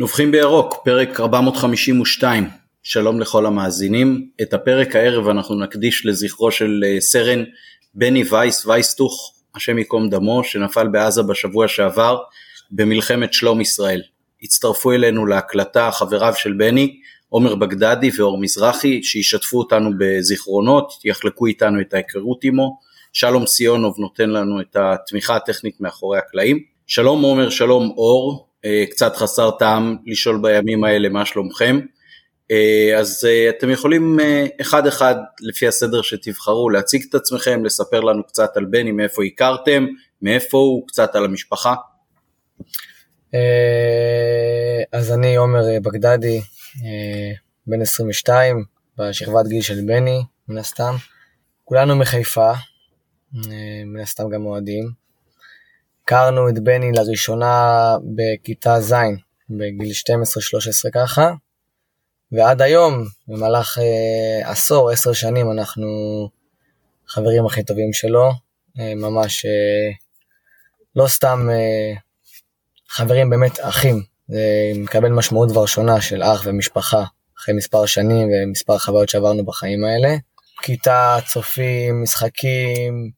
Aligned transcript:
נובחים 0.00 0.32
בירוק, 0.32 0.76
פרק 0.84 1.20
452. 1.20 2.48
שלום 2.82 3.20
לכל 3.20 3.46
המאזינים. 3.46 4.28
את 4.42 4.54
הפרק 4.54 4.96
הערב 4.96 5.28
אנחנו 5.28 5.54
נקדיש 5.54 6.06
לזכרו 6.06 6.50
של 6.50 6.84
אה, 6.86 7.00
סרן 7.00 7.44
בני 7.94 8.24
וייס 8.30 8.66
וייסטוך, 8.66 9.32
השם 9.54 9.78
ייקום 9.78 10.08
דמו, 10.08 10.44
שנפל 10.44 10.88
בעזה 10.88 11.22
בשבוע 11.22 11.68
שעבר 11.68 12.18
במלחמת 12.70 13.32
שלום 13.32 13.60
ישראל. 13.60 14.02
הצטרפו 14.42 14.92
אלינו 14.92 15.26
להקלטה 15.26 15.90
חבריו 15.90 16.32
של 16.36 16.52
בני, 16.52 17.00
עומר 17.28 17.54
בגדדי 17.54 18.10
ואור 18.18 18.38
מזרחי, 18.38 19.02
שישתפו 19.02 19.58
אותנו 19.58 19.90
בזיכרונות, 19.98 20.92
יחלקו 21.04 21.46
איתנו 21.46 21.80
את 21.80 21.94
ההיכרות 21.94 22.44
עמו. 22.44 22.78
שלום 23.12 23.46
סיונוב 23.46 23.94
נותן 23.98 24.30
לנו 24.30 24.60
את 24.60 24.76
התמיכה 24.76 25.36
הטכנית 25.36 25.80
מאחורי 25.80 26.18
הקלעים. 26.18 26.58
שלום 26.86 27.22
עומר, 27.22 27.50
שלום 27.50 27.94
אור, 27.96 28.47
קצת 28.90 29.16
חסר 29.16 29.50
טעם 29.50 29.96
לשאול 30.06 30.40
בימים 30.42 30.84
האלה 30.84 31.08
מה 31.08 31.24
שלומכם. 31.24 31.80
אה, 32.50 32.98
אז 32.98 33.24
אה, 33.28 33.50
אתם 33.50 33.70
יכולים 33.70 34.18
אחד 34.60 34.86
אחד 34.86 35.14
לפי 35.40 35.68
הסדר 35.68 36.02
שתבחרו 36.02 36.70
להציג 36.70 37.02
את 37.08 37.14
עצמכם, 37.14 37.64
לספר 37.64 38.00
לנו 38.00 38.26
קצת 38.26 38.56
על 38.56 38.64
בני, 38.64 38.92
מאיפה 38.92 39.22
הכרתם, 39.24 39.86
מאיפה 40.22 40.58
הוא, 40.58 40.88
קצת 40.88 41.14
על 41.14 41.24
המשפחה. 41.24 41.74
אז 44.92 45.12
אני 45.12 45.36
עומר 45.36 45.62
בגדדי, 45.82 46.40
בן 47.66 47.82
22, 47.82 48.64
בשכבת 48.98 49.46
גיל 49.48 49.62
של 49.62 49.80
בני, 49.86 50.22
מן 50.48 50.58
הסתם. 50.58 50.94
כולנו 51.64 51.96
מחיפה, 51.96 52.52
מן 53.86 54.00
הסתם 54.00 54.30
גם 54.30 54.46
אוהדים. 54.46 55.07
הכרנו 56.08 56.48
את 56.48 56.58
בני 56.58 56.92
לראשונה 56.92 57.94
בכיתה 58.16 58.80
ז', 58.80 58.94
בגיל 59.50 59.92
12-13 60.88 60.90
ככה, 60.94 61.30
ועד 62.32 62.62
היום, 62.62 63.04
במהלך 63.28 63.78
אה, 63.78 64.50
עשור, 64.50 64.90
עשר 64.90 65.12
שנים, 65.12 65.50
אנחנו 65.50 65.86
חברים 67.06 67.46
הכי 67.46 67.62
טובים 67.62 67.92
שלו, 67.92 68.30
אה, 68.80 68.94
ממש 68.94 69.44
אה, 69.44 69.90
לא 70.96 71.08
סתם 71.08 71.48
אה, 71.50 72.00
חברים, 72.88 73.30
באמת 73.30 73.58
אחים, 73.60 74.02
זה 74.28 74.42
מקבל 74.74 75.08
משמעות 75.08 75.50
כבר 75.50 75.66
שונה 75.66 76.00
של 76.00 76.22
אח 76.22 76.42
ומשפחה, 76.44 77.04
אחרי 77.38 77.54
מספר 77.54 77.86
שנים 77.86 78.28
ומספר 78.32 78.78
חוויות 78.78 79.08
שעברנו 79.08 79.44
בחיים 79.44 79.84
האלה. 79.84 80.16
כיתה, 80.62 81.18
צופים, 81.26 82.02
משחקים, 82.02 83.10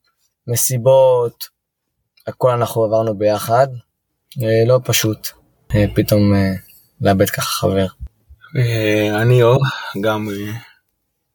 מסיבות, 0.46 1.59
הכל 2.26 2.50
אנחנו 2.50 2.84
עברנו 2.84 3.18
ביחד, 3.18 3.66
אה, 4.42 4.64
לא 4.66 4.80
פשוט 4.84 5.28
אה, 5.74 5.84
פתאום 5.94 6.34
אה, 6.34 6.52
לאבד 7.00 7.30
ככה 7.30 7.50
חבר. 7.50 7.86
אני 9.22 9.42
אור, 9.42 9.62
גם 10.00 10.28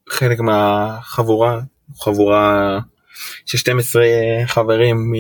חלק 0.10 0.40
מהחבורה, 0.40 1.60
חבורה 2.00 2.80
של 3.46 3.58
12 3.58 4.04
חברים 4.46 5.14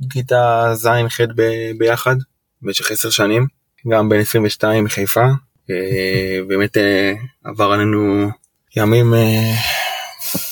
מכיתה 0.00 0.72
ז'-ח' 0.74 1.20
ביחד 1.78 2.16
במשך 2.62 2.90
10 2.90 3.10
שנים, 3.10 3.46
גם 3.88 4.08
בן 4.08 4.20
22 4.20 4.84
מחיפה, 4.84 5.24
באמת 6.48 6.76
עבר 7.44 7.72
עלינו 7.72 8.28
ימים, 8.76 9.14
לא 9.14 9.18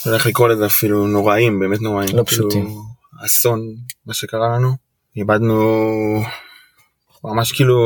יודע 0.07 0.17
איך 0.17 0.27
לקרוא 0.27 0.49
לזה 0.49 0.67
אפילו, 0.67 1.07
נוראים, 1.07 1.61
באמת 1.61 1.81
נוראים. 1.81 2.17
לא 2.17 2.23
פשוטים. 2.27 2.98
אסון 3.25 3.61
מה 4.07 4.15
שקרה 4.15 4.49
לנו. 4.49 4.77
איבדנו 5.17 6.23
ממש 7.25 7.53
כאילו 7.53 7.79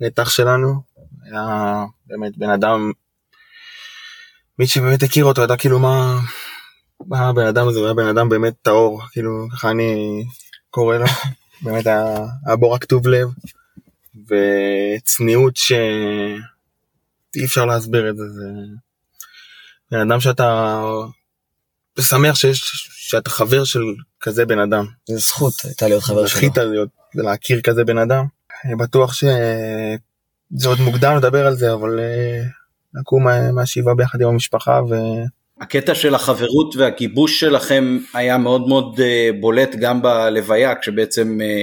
נתח 0.00 0.30
שלנו. 0.30 0.82
היה 1.22 1.84
באמת 2.06 2.38
בן 2.38 2.50
אדם 2.50 2.92
מי 4.58 4.66
שבאמת 4.66 5.02
הכיר 5.02 5.24
אותו 5.24 5.42
ידע 5.42 5.56
כאילו 5.56 5.78
מה 5.78 6.20
מה 7.06 7.28
הבן 7.28 7.46
אדם 7.46 7.68
הזה 7.68 7.80
היה 7.84 7.94
בן 7.94 8.06
אדם 8.06 8.28
באמת 8.28 8.54
טהור 8.62 9.02
כאילו 9.12 9.46
ככה 9.52 9.70
אני 9.70 10.24
קורא 10.70 10.96
לו? 10.96 11.06
באמת 11.62 11.86
היה, 11.86 12.04
היה 12.46 12.56
בו 12.56 12.72
רק 12.72 12.84
טוב 12.84 13.06
לב 13.08 13.28
וצניעות 14.14 15.56
שאי 15.56 17.44
אפשר 17.44 17.64
להסביר 17.64 18.10
את 18.10 18.16
זה 18.16 18.24
זה 18.28 18.46
בן 19.90 20.10
אדם 20.10 20.20
שאתה 20.20 20.80
שמח 22.00 22.34
שיש 22.34 22.88
שאתה 23.08 23.30
חבר 23.30 23.64
של 23.64 23.80
כזה 24.20 24.46
בן 24.46 24.58
אדם. 24.58 24.86
זה 25.08 25.16
זכות 25.16 25.52
הייתה 25.64 25.88
להיות 25.88 26.02
חבר 26.02 26.26
שלו. 26.26 26.38
זכית 26.38 26.58
להיות, 26.58 26.88
להכיר 27.14 27.60
כזה 27.60 27.84
בן 27.84 27.98
אדם. 27.98 28.24
אני 28.64 28.76
בטוח 28.76 29.12
שזה 29.12 30.68
עוד 30.68 30.80
מוקדם 30.80 31.16
לדבר 31.16 31.46
על 31.46 31.54
זה, 31.54 31.72
אבל 31.72 32.00
אה, 32.00 32.42
לקום 32.94 33.26
מהשבעה 33.54 33.94
ביחד 33.94 34.20
עם 34.20 34.28
המשפחה 34.28 34.80
ו... 34.90 34.94
הקטע 35.60 35.94
של 35.94 36.14
החברות 36.14 36.76
והגיבוש 36.76 37.40
שלכם 37.40 37.98
היה 38.14 38.38
מאוד 38.38 38.68
מאוד 38.68 39.00
אה, 39.00 39.30
בולט 39.40 39.74
גם 39.74 40.02
בלוויה, 40.02 40.74
כשבעצם 40.74 41.38
אה, 41.40 41.62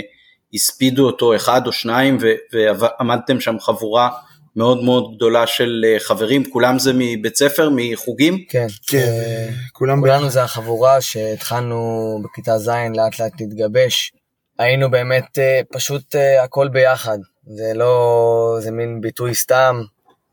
הספידו 0.53 1.05
אותו 1.05 1.35
אחד 1.35 1.67
או 1.67 1.71
שניים 1.71 2.17
ועמדתם 2.53 3.39
שם 3.39 3.59
חבורה 3.59 4.09
מאוד 4.55 4.83
מאוד 4.83 5.15
גדולה 5.15 5.47
של 5.47 5.85
אה, 5.87 5.99
חברים, 5.99 6.49
כולם 6.49 6.79
זה 6.79 6.91
מבית 6.95 7.35
ספר, 7.35 7.69
מחוגים? 7.75 8.45
כן, 8.49 8.67
כן, 8.87 8.97
אה, 8.97 9.49
כולם 9.71 9.99
כולנו 9.99 10.29
זה 10.29 10.43
החבורה 10.43 11.01
שהתחלנו 11.01 12.19
בכיתה 12.23 12.57
ז' 12.57 12.69
לאט 12.69 13.19
לאט 13.19 13.41
להתגבש. 13.41 14.11
היינו 14.59 14.91
באמת 14.91 15.39
אה, 15.39 15.61
פשוט 15.71 16.15
הכל 16.43 16.67
ביחד, 16.67 17.17
זה 17.47 17.71
לא, 17.75 18.57
זה 18.59 18.71
מין 18.71 19.01
ביטוי 19.01 19.35
סתם, 19.35 19.81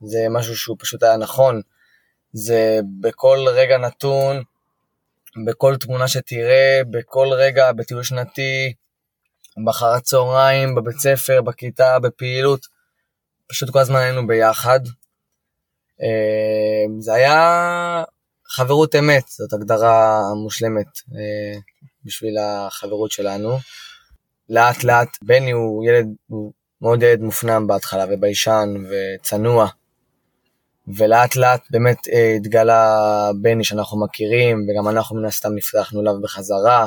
זה 0.05 0.27
משהו 0.31 0.57
שהוא 0.57 0.77
פשוט 0.81 1.03
היה 1.03 1.17
נכון. 1.17 1.61
זה 2.33 2.81
בכל 3.01 3.39
רגע 3.49 3.79
נתון, 3.79 4.43
בכל 5.47 5.77
תמונה 5.77 6.09
שתראה, 6.09 6.81
בכל 6.91 7.29
רגע, 7.33 7.73
בטיול 7.73 8.03
שנתי, 8.03 8.73
באחר 9.65 9.87
הצהריים, 9.87 10.75
בבית 10.75 10.99
ספר, 10.99 11.43
בכיתה, 11.43 11.99
בפעילות. 11.99 12.72
פשוט 13.53 13.71
כל 13.71 13.79
הזמן 13.79 14.01
היינו 14.01 14.27
ביחד. 14.27 14.81
אה, 16.03 16.85
זה 16.99 17.15
היה 17.15 18.05
חברות 18.47 18.95
אמת, 18.95 19.29
זאת 19.29 19.53
הגדרה 19.53 20.21
מושלמת 20.43 20.87
אה, 20.87 21.59
בשביל 22.05 22.39
החברות 22.39 23.11
שלנו. 23.11 23.59
לאט 24.49 24.85
לאט 24.85 25.09
בני 25.23 25.51
הוא 25.51 25.85
ילד, 25.85 26.07
הוא 26.27 26.53
מאוד 26.81 27.03
ילד 27.03 27.21
מופנם 27.21 27.67
בהתחלה 27.67 28.05
וביישן 28.11 28.75
וצנוע. 28.91 29.69
ולאט 30.97 31.37
לאט 31.37 31.63
באמת 31.71 32.09
אה, 32.13 32.35
התגלה 32.37 33.31
בני 33.43 33.65
שאנחנו 33.65 34.05
מכירים, 34.05 34.67
וגם 34.69 34.89
אנחנו 34.89 35.17
מן 35.17 35.25
הסתם 35.25 35.55
נפתחנו 35.55 36.01
אליו 36.01 36.21
בחזרה, 36.23 36.87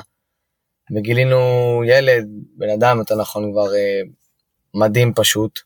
וגילינו 0.95 1.37
ילד, 1.87 2.27
בן 2.57 2.69
אדם 2.69 2.97
יותר 2.99 3.15
נכון 3.15 3.51
כבר 3.51 3.67
מדהים 4.73 5.13
פשוט, 5.13 5.59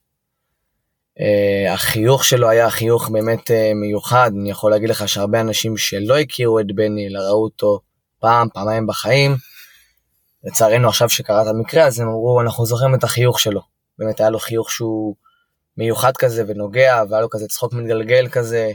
Uh, 1.19 1.71
החיוך 1.71 2.25
שלו 2.25 2.49
היה 2.49 2.69
חיוך 2.69 3.09
באמת 3.09 3.51
uh, 3.51 3.53
מיוחד, 3.75 4.31
אני 4.39 4.49
יכול 4.49 4.71
להגיד 4.71 4.89
לך 4.89 5.09
שהרבה 5.09 5.41
אנשים 5.41 5.77
שלא 5.77 6.19
הכירו 6.19 6.59
את 6.59 6.75
בני, 6.75 7.07
אלא 7.07 7.19
ראו 7.19 7.43
אותו 7.43 7.79
פעם, 8.19 8.47
פעמיים 8.53 8.87
בחיים, 8.87 9.35
לצערנו 10.43 10.87
עכשיו 10.87 11.09
שקרה 11.09 11.41
את 11.41 11.47
המקרה 11.47 11.85
הזה, 11.85 12.03
הם 12.03 12.09
אמרו, 12.09 12.41
אנחנו 12.41 12.65
זוכרים 12.65 12.95
את 12.95 13.03
החיוך 13.03 13.39
שלו. 13.39 13.61
באמת 13.99 14.19
היה 14.19 14.29
לו 14.29 14.39
חיוך 14.39 14.71
שהוא 14.71 15.15
מיוחד 15.77 16.17
כזה 16.17 16.43
ונוגע, 16.47 17.03
והיה 17.09 17.21
לו 17.21 17.29
כזה 17.29 17.47
צחוק 17.47 17.73
מתגלגל 17.73 18.27
כזה, 18.27 18.71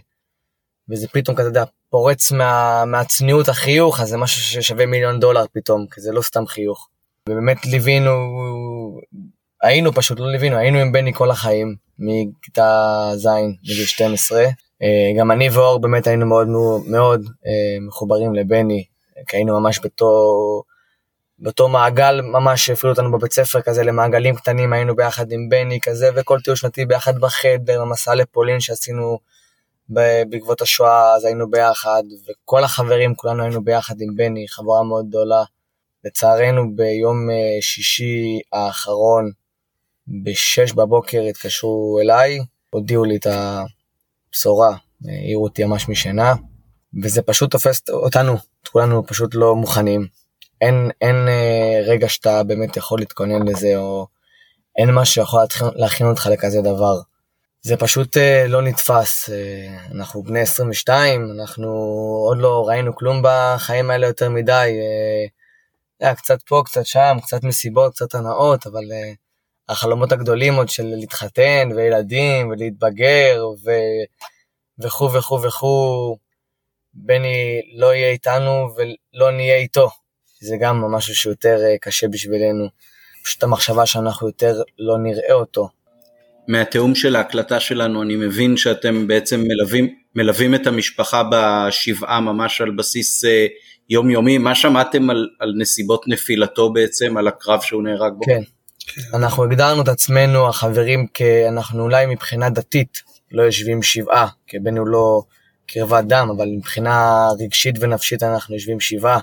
וזה 0.90 1.08
פתאום 1.08 1.36
כזה, 1.36 1.48
אתה 1.48 1.58
יודע, 1.58 1.70
פורץ 1.90 2.32
מה, 2.32 2.84
מהצניעות 2.84 3.48
החיוך, 3.48 4.00
אז 4.00 4.08
זה 4.08 4.16
משהו 4.16 4.42
ששווה 4.42 4.86
מיליון 4.86 5.20
דולר 5.20 5.44
פתאום, 5.52 5.86
כי 5.90 6.00
זה 6.00 6.12
לא 6.12 6.22
סתם 6.22 6.46
חיוך. 6.46 6.88
ובאמת 7.28 7.66
ליווינו, 7.66 8.10
היינו 9.64 9.92
פשוט, 9.92 10.20
לא 10.20 10.30
ליווינו, 10.30 10.56
היינו 10.56 10.78
עם 10.78 10.92
בני 10.92 11.12
כל 11.12 11.30
החיים. 11.30 11.74
מכיתה 11.98 13.10
ז' 13.14 13.26
מגיל 13.62 13.86
12. 13.86 14.44
אה, 14.82 15.12
גם 15.18 15.30
אני 15.30 15.48
ואור 15.48 15.80
באמת 15.80 16.06
היינו 16.06 16.26
מאוד 16.26 16.48
מאוד 16.86 17.22
אה, 17.46 17.86
מחוברים 17.86 18.34
לבני, 18.34 18.84
כי 19.26 19.36
היינו 19.36 19.60
ממש 19.60 19.78
באותו, 19.78 20.12
באותו 21.38 21.68
מעגל, 21.68 22.20
ממש 22.20 22.70
הפעילו 22.70 22.92
אותנו 22.92 23.12
בבית 23.12 23.32
ספר 23.32 23.60
כזה 23.60 23.84
למעגלים 23.84 24.36
קטנים, 24.36 24.72
היינו 24.72 24.96
ביחד 24.96 25.32
עם 25.32 25.48
בני 25.48 25.78
כזה, 25.82 26.10
וכל 26.16 26.40
טיול 26.40 26.56
שנתי 26.56 26.84
ביחד 26.84 27.18
בחדר, 27.18 27.82
המסע 27.82 28.14
לפולין 28.14 28.60
שעשינו 28.60 29.18
בעקבות 30.28 30.62
השואה, 30.62 31.14
אז 31.14 31.24
היינו 31.24 31.50
ביחד, 31.50 32.02
וכל 32.28 32.64
החברים, 32.64 33.14
כולנו 33.14 33.42
היינו 33.42 33.64
ביחד 33.64 34.00
עם 34.00 34.16
בני, 34.16 34.48
חברה 34.48 34.82
מאוד 34.82 35.08
גדולה. 35.08 35.42
לצערנו 36.04 36.76
ביום 36.76 37.30
אה, 37.30 37.60
שישי 37.60 38.40
האחרון, 38.52 39.30
בשש 40.08 40.72
בבוקר 40.72 41.22
התקשרו 41.22 41.98
אליי, 42.02 42.38
הודיעו 42.70 43.04
לי 43.04 43.16
את 43.16 43.26
הבשורה, 43.26 44.76
העירו 45.04 45.44
אותי 45.44 45.64
ממש 45.64 45.88
משינה, 45.88 46.34
וזה 47.02 47.22
פשוט 47.22 47.50
תופס 47.50 47.82
אותנו, 47.90 48.34
את 48.62 48.68
כולנו 48.68 49.06
פשוט 49.06 49.34
לא 49.34 49.56
מוכנים. 49.56 50.06
אין, 50.60 50.90
אין 51.00 51.28
אה, 51.28 51.80
רגע 51.84 52.08
שאתה 52.08 52.42
באמת 52.42 52.76
יכול 52.76 52.98
להתכונן 52.98 53.48
לזה, 53.48 53.76
או 53.76 54.06
אין 54.78 54.90
מה 54.90 55.04
שיכול 55.04 55.40
להכין 55.74 56.06
אותך 56.06 56.28
לכזה 56.32 56.60
דבר. 56.60 57.00
זה 57.62 57.76
פשוט 57.76 58.16
אה, 58.16 58.46
לא 58.48 58.62
נתפס. 58.62 59.30
אה, 59.30 59.78
אנחנו 59.94 60.22
בני 60.22 60.40
22, 60.40 61.30
אנחנו 61.40 61.68
עוד 62.28 62.38
לא 62.38 62.64
ראינו 62.68 62.96
כלום 62.96 63.22
בחיים 63.24 63.90
האלה 63.90 64.06
יותר 64.06 64.30
מדי. 64.30 64.76
היה 66.00 66.14
קצת 66.14 66.42
פה, 66.42 66.62
קצת 66.64 66.86
שם, 66.86 67.16
קצת 67.22 67.44
מסיבות, 67.44 67.94
קצת 67.94 68.14
הנאות, 68.14 68.66
אבל 68.66 68.82
החלומות 69.68 70.12
הגדולים 70.12 70.54
עוד 70.54 70.68
של 70.68 70.86
להתחתן 70.86 71.68
וילדים 71.76 72.48
ולהתבגר 72.50 73.44
ו... 73.64 73.70
וכו' 74.78 75.12
וכו' 75.12 75.42
וכו', 75.42 76.16
בני 76.94 77.60
לא 77.76 77.94
יהיה 77.94 78.10
איתנו 78.10 78.68
ולא 78.76 79.30
נהיה 79.30 79.56
איתו. 79.56 79.90
זה 80.40 80.56
גם 80.60 80.80
משהו 80.80 81.14
שיותר 81.14 81.58
קשה 81.80 82.08
בשבילנו. 82.08 82.68
פשוט 83.24 83.42
המחשבה 83.42 83.86
שאנחנו 83.86 84.26
יותר 84.26 84.62
לא 84.78 84.98
נראה 84.98 85.32
אותו. 85.32 85.68
מהתיאום 86.48 86.94
של 86.94 87.16
ההקלטה 87.16 87.60
שלנו 87.60 88.02
אני 88.02 88.16
מבין 88.16 88.56
שאתם 88.56 89.06
בעצם 89.06 89.40
מלווים, 89.40 89.94
מלווים 90.14 90.54
את 90.54 90.66
המשפחה 90.66 91.22
בשבעה 91.30 92.20
ממש 92.20 92.60
על 92.60 92.70
בסיס 92.70 93.24
אה, 93.24 93.46
יומיומי, 93.88 94.38
מה 94.38 94.54
שמעתם 94.54 95.10
על, 95.10 95.28
על 95.40 95.54
נסיבות 95.56 96.08
נפילתו 96.08 96.72
בעצם, 96.72 97.16
על 97.16 97.28
הקרב 97.28 97.60
שהוא 97.60 97.82
נהרג 97.82 98.12
בו? 98.12 98.24
כן, 98.24 98.42
כן. 98.86 99.02
אנחנו 99.14 99.44
הגדרנו 99.44 99.82
את 99.82 99.88
עצמנו, 99.88 100.48
החברים, 100.48 101.06
כי 101.06 101.48
אנחנו 101.48 101.82
אולי 101.82 102.06
מבחינה 102.06 102.50
דתית 102.50 103.02
לא 103.32 103.42
יושבים 103.42 103.82
שבעה, 103.82 104.28
כי 104.46 104.58
בינינו 104.58 104.86
לא 104.86 105.22
קרבת 105.66 106.04
דם, 106.04 106.28
אבל 106.36 106.48
מבחינה 106.56 107.28
רגשית 107.40 107.74
ונפשית 107.80 108.22
אנחנו 108.22 108.54
יושבים 108.54 108.80
שבעה. 108.80 109.18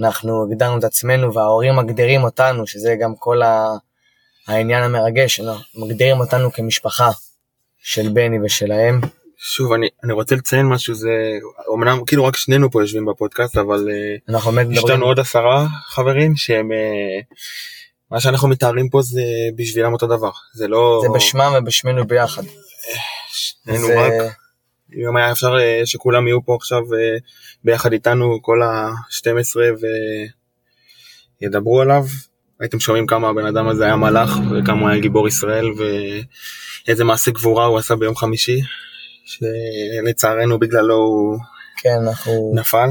אנחנו 0.00 0.42
הגדרנו 0.42 0.78
את 0.78 0.84
עצמנו 0.84 1.34
וההורים 1.34 1.76
מגדירים 1.76 2.24
אותנו, 2.24 2.66
שזה 2.66 2.94
גם 3.00 3.14
כל 3.18 3.40
העניין 4.48 4.82
המרגש, 4.82 5.40
מגדירים 5.74 6.20
אותנו 6.20 6.52
כמשפחה 6.52 7.10
של 7.82 8.08
בני 8.08 8.38
ושלהם. 8.44 9.00
שוב, 9.38 9.72
אני, 9.72 9.88
אני 10.04 10.12
רוצה 10.12 10.34
לציין 10.34 10.66
משהו, 10.66 10.94
זה 10.94 11.10
אמנם 11.74 12.04
כאילו 12.06 12.24
רק 12.24 12.36
שנינו 12.36 12.70
פה 12.70 12.82
יושבים 12.82 13.06
בפודקאסט, 13.06 13.56
אבל 13.56 13.88
אה, 13.90 14.34
אנחנו 14.34 14.52
באמת 14.52 14.66
יש 14.70 14.84
לנו 14.84 15.06
עוד 15.06 15.20
עשרה 15.20 15.66
חברים 15.86 16.36
שהם, 16.36 16.72
אה, 16.72 17.20
מה 18.10 18.20
שאנחנו 18.20 18.48
מתארים 18.48 18.88
פה 18.88 19.02
זה 19.02 19.22
בשבילם 19.56 19.92
אותו 19.92 20.06
דבר, 20.06 20.30
זה 20.54 20.68
לא... 20.68 21.00
זה 21.02 21.08
בשמם 21.14 21.52
ובשמנו 21.58 22.06
ביחד. 22.06 22.42
שנינו 23.28 23.86
זה... 23.86 24.00
רק... 24.00 24.12
אם 24.94 25.16
היה 25.16 25.32
אפשר 25.32 25.56
אה, 25.58 25.80
שכולם 25.84 26.28
יהיו 26.28 26.44
פה 26.44 26.54
עכשיו 26.54 26.78
אה, 26.78 27.16
ביחד 27.64 27.92
איתנו 27.92 28.38
כל 28.42 28.62
ה-12 28.62 29.56
וידברו 31.42 31.80
עליו, 31.80 32.04
הייתם 32.60 32.80
שומעים 32.80 33.06
כמה 33.06 33.28
הבן 33.28 33.46
אדם 33.46 33.68
הזה 33.68 33.84
היה 33.84 33.96
מלאך 33.96 34.30
וכמה 34.50 34.80
הוא 34.80 34.88
היה 34.88 35.00
גיבור 35.00 35.28
ישראל 35.28 35.66
ואיזה 36.86 37.04
מעשה 37.04 37.30
גבורה 37.30 37.64
הוא 37.66 37.78
עשה 37.78 37.96
ביום 37.96 38.16
חמישי, 38.16 38.60
שלצערנו 39.24 40.58
בגללו 40.58 40.96
הוא 40.96 41.38
כן, 41.76 41.96
אנחנו 42.06 42.52
נפל. 42.54 42.88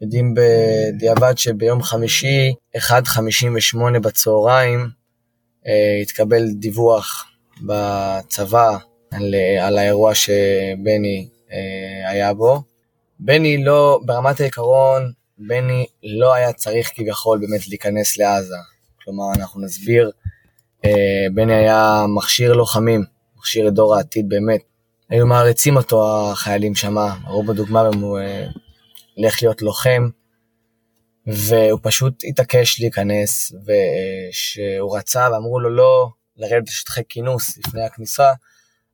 יודעים 0.00 0.34
בדיעבד 0.34 1.38
שביום 1.38 1.82
חמישי, 1.82 2.54
1.58 2.76 3.98
בצהריים, 4.02 4.88
אה, 5.66 5.98
התקבל 6.02 6.42
דיווח 6.52 7.26
בצבא 7.62 8.76
על, 9.10 9.34
על 9.60 9.78
האירוע 9.78 10.14
שבני 10.14 11.28
אה, 11.52 12.10
היה 12.10 12.34
בו. 12.34 12.62
בני 13.18 13.64
לא, 13.64 14.00
ברמת 14.04 14.40
העיקרון, 14.40 15.12
בני 15.38 15.86
לא 16.02 16.34
היה 16.34 16.52
צריך 16.52 16.90
כביכול 16.94 17.38
באמת 17.38 17.68
להיכנס 17.68 18.18
לעזה. 18.18 18.56
כלומר, 19.04 19.24
אנחנו 19.36 19.60
נסביר, 19.60 20.10
אה, 20.84 21.26
בני 21.34 21.54
היה 21.54 22.04
מכשיר 22.16 22.52
לוחמים, 22.52 23.04
מכשיר 23.38 23.68
את 23.68 23.74
דור 23.74 23.96
העתיד 23.96 24.28
באמת. 24.28 24.60
היו 25.10 25.26
מעריצים 25.26 25.76
אותו 25.76 26.30
החיילים 26.30 26.74
שם, 26.74 26.98
ראו 27.26 27.42
בדוגמה 27.42 27.82
הולך 29.14 29.42
להיות 29.42 29.62
לוחם, 29.62 30.08
והוא 31.26 31.80
פשוט 31.82 32.22
התעקש 32.28 32.80
להיכנס, 32.80 33.52
ושהוא 33.52 34.98
רצה 34.98 35.28
ואמרו 35.32 35.60
לו 35.60 35.70
לא 35.70 36.08
לרדת 36.36 36.68
לשטחי 36.68 37.02
כינוס 37.08 37.58
לפני 37.58 37.82
הכניסה, 37.82 38.32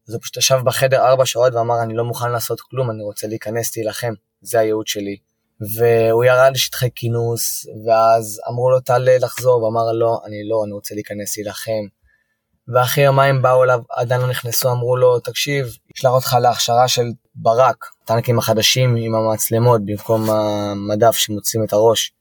אז 0.08 0.14
הוא 0.14 0.22
פשוט 0.22 0.36
ישב 0.36 0.58
בחדר 0.64 1.06
ארבע 1.06 1.26
שעות 1.26 1.54
ואמר, 1.54 1.82
אני 1.82 1.94
לא 1.94 2.04
מוכן 2.04 2.32
לעשות 2.32 2.60
כלום, 2.60 2.90
אני 2.90 3.02
רוצה 3.02 3.26
להיכנס, 3.26 3.76
להילחם, 3.76 4.12
זה 4.40 4.58
הייעוד 4.58 4.86
שלי. 4.86 5.16
והוא 5.60 6.24
ירד 6.24 6.50
לשטחי 6.54 6.88
כינוס, 6.94 7.66
ואז 7.86 8.40
אמרו 8.48 8.70
לו, 8.70 8.80
תעלה 8.80 9.18
לחזור, 9.18 9.62
ואמר, 9.62 9.92
לא, 9.92 10.20
אני 10.24 10.48
לא, 10.48 10.62
אני 10.64 10.72
רוצה 10.72 10.94
להיכנס, 10.94 11.36
להילחם. 11.36 11.86
ואחרי 12.74 13.04
יומיים 13.04 13.42
באו 13.42 13.64
אליו, 13.64 13.80
עדיין 13.90 14.20
לא 14.20 14.28
נכנסו, 14.28 14.72
אמרו 14.72 14.96
לו, 14.96 15.20
תקשיב, 15.20 15.66
אשלח 15.96 16.10
אותך 16.10 16.36
להכשרה 16.42 16.88
של 16.88 17.06
ברק, 17.36 17.84
טנקים 18.04 18.38
החדשים 18.38 18.96
עם 18.96 19.14
המצלמות 19.14 19.80
במקום 19.84 20.30
המדף 20.30 21.16
שמוצאים 21.16 21.64
את 21.64 21.72
הראש. 21.72 22.12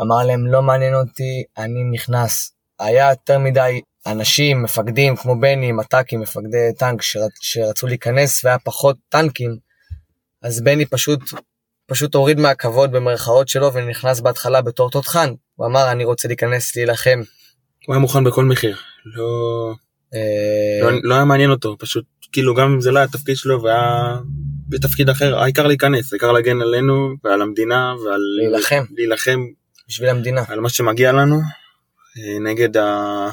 אמר 0.00 0.24
להם, 0.26 0.46
לא 0.46 0.62
מעניין 0.62 0.94
אותי, 0.94 1.44
אני 1.58 1.84
נכנס. 1.92 2.52
היה 2.78 3.10
יותר 3.10 3.38
מדי 3.38 3.80
אנשים, 4.06 4.62
מפקדים 4.62 5.16
כמו 5.16 5.40
בני, 5.40 5.72
מט"קים, 5.72 6.20
מפקדי 6.20 6.72
טנק 6.78 7.02
שרצ, 7.02 7.32
שרצו 7.40 7.86
להיכנס 7.86 8.44
והיה 8.44 8.58
פחות 8.58 8.96
טנקים, 9.08 9.58
אז 10.42 10.62
בני 10.62 10.86
פשוט, 10.86 11.20
פשוט 11.86 12.14
הוריד 12.14 12.40
מהכבוד 12.40 12.92
במרכאות 12.92 13.48
שלו 13.48 13.72
ונכנס 13.72 14.20
בהתחלה 14.20 14.62
בתור 14.62 14.90
תותחן. 14.90 15.32
הוא 15.54 15.66
אמר, 15.66 15.92
אני 15.92 16.04
רוצה 16.04 16.28
להיכנס 16.28 16.76
להילחם. 16.76 17.20
הוא 17.86 17.94
היה 17.94 18.00
מוכן 18.00 18.24
בכל 18.24 18.44
מחיר. 18.44 18.76
לא... 19.04 19.72
אה, 20.14 20.90
לא, 20.90 20.98
לא 21.02 21.14
היה 21.14 21.24
מעניין 21.24 21.50
אותו, 21.50 21.76
פשוט, 21.78 22.04
כאילו, 22.32 22.54
גם 22.54 22.72
אם 22.72 22.80
זה 22.80 22.90
לא 22.90 22.98
היה 22.98 23.04
התפקיד 23.04 23.36
שלו 23.36 23.62
והיה 23.62 24.16
בתפקיד 24.68 25.08
אחר, 25.08 25.38
העיקר 25.38 25.66
להיכנס, 25.66 26.12
העיקר 26.12 26.32
להגן 26.32 26.60
עלינו 26.60 27.14
ועל 27.24 27.42
המדינה 27.42 27.94
ועל... 28.04 28.20
להילחם. 28.38 28.84
להילחם. 28.96 29.40
בשביל 29.88 30.08
המדינה. 30.08 30.42
על 30.48 30.60
מה 30.60 30.68
שמגיע 30.68 31.12
לנו, 31.12 31.36
אה, 32.18 32.38
נגד 32.40 32.76
ה... 32.76 33.28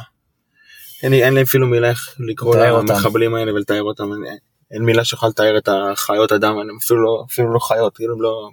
אין 1.04 1.12
לי, 1.12 1.24
אין 1.24 1.34
לי 1.34 1.42
אפילו 1.42 1.68
מילה 1.68 1.90
איך 1.90 2.16
לקרוא 2.20 2.56
למחבלים 2.58 3.36
האלה 3.36 3.54
ולתאר 3.54 3.84
אותם, 3.84 4.14
אין, 4.14 4.38
אין 4.72 4.84
מילה 4.84 5.06
שיכולה 5.06 5.30
לתאר 5.30 5.58
את 5.58 5.70
החיות 5.72 6.32
אדם, 6.32 6.60
אני 6.60 6.70
אפילו 6.84 7.04
לא, 7.04 7.26
אפילו 7.32 7.54
לא 7.54 7.60
חיות, 7.60 7.96
כאילו 7.96 8.22
לא, 8.22 8.50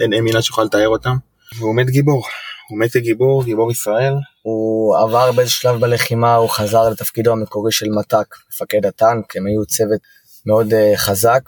אין, 0.00 0.12
אין 0.12 0.24
מילה 0.24 0.42
שיכולה 0.42 0.66
לתאר 0.66 0.88
אותם. 0.88 1.16
והוא 1.58 1.76
מת 1.76 1.90
גיבור, 1.90 2.24
הוא 2.68 2.78
מת 2.78 2.92
כגיבור, 2.92 3.44
גיבור 3.44 3.70
ישראל. 3.70 4.14
הוא 4.42 4.96
עבר 4.96 5.32
באיזה 5.32 5.50
שלב 5.50 5.80
בלחימה, 5.80 6.34
הוא 6.34 6.48
חזר 6.48 6.88
לתפקידו 6.90 7.32
המקורי 7.32 7.72
של 7.72 7.86
מת"ק, 7.90 8.36
מפקד 8.52 8.86
הטנק, 8.86 9.36
הם 9.36 9.46
היו 9.46 9.66
צוות 9.66 10.00
מאוד 10.46 10.72
uh, 10.72 10.96
חזק 10.96 11.42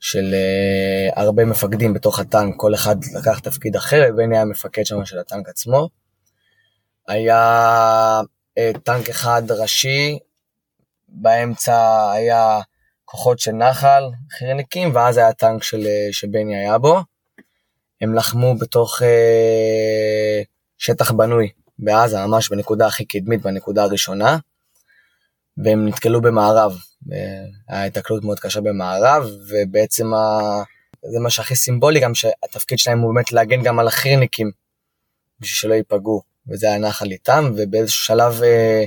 של 0.00 0.34
uh, 0.34 1.20
הרבה 1.20 1.44
מפקדים 1.44 1.94
בתוך 1.94 2.18
הטנק, 2.18 2.54
כל 2.56 2.74
אחד 2.74 2.96
לקח 3.20 3.38
תפקיד 3.38 3.76
אחר, 3.76 4.02
ובני 4.10 4.36
היה 4.36 4.44
מפקד 4.44 4.86
שם 4.86 5.04
של 5.04 5.18
הטנק 5.18 5.48
עצמו. 5.48 5.88
היה 7.08 8.20
אה, 8.58 8.70
טנק 8.82 9.08
אחד 9.08 9.42
ראשי, 9.50 10.18
באמצע 11.08 12.10
היה 12.12 12.60
כוחות 13.04 13.38
של 13.38 13.52
נחל, 13.52 14.02
חירניקים, 14.38 14.94
ואז 14.94 15.16
היה 15.16 15.32
טנק 15.32 15.62
של, 15.62 15.86
שבני 16.12 16.56
היה 16.56 16.78
בו. 16.78 17.00
הם 18.00 18.14
לחמו 18.14 18.58
בתוך 18.58 19.02
אה, 19.02 20.42
שטח 20.78 21.10
בנוי 21.10 21.48
בעזה, 21.78 22.26
ממש 22.26 22.48
בנקודה 22.48 22.86
הכי 22.86 23.04
קדמית, 23.04 23.42
בנקודה 23.42 23.82
הראשונה, 23.82 24.38
והם 25.64 25.88
נתקלו 25.88 26.20
במערב. 26.20 26.78
היה 27.68 27.84
התקלות 27.84 28.24
מאוד 28.24 28.40
קשה 28.40 28.60
במערב, 28.60 29.24
ובעצם 29.48 30.14
ה... 30.14 30.18
זה 31.12 31.20
מה 31.20 31.30
שהכי 31.30 31.56
סימבולי 31.56 32.00
גם, 32.00 32.14
שהתפקיד 32.14 32.78
שלהם 32.78 33.00
הוא 33.00 33.14
באמת 33.14 33.32
להגן 33.32 33.62
גם 33.62 33.78
על 33.78 33.88
החירניקים, 33.88 34.50
בשביל 35.40 35.54
שלא 35.54 35.74
ייפגעו. 35.74 36.22
וזה 36.48 36.66
היה 36.66 36.78
נחל 36.78 37.10
איתם, 37.10 37.44
ובאיזשהו 37.56 38.04
שלב 38.04 38.42
אה, 38.42 38.84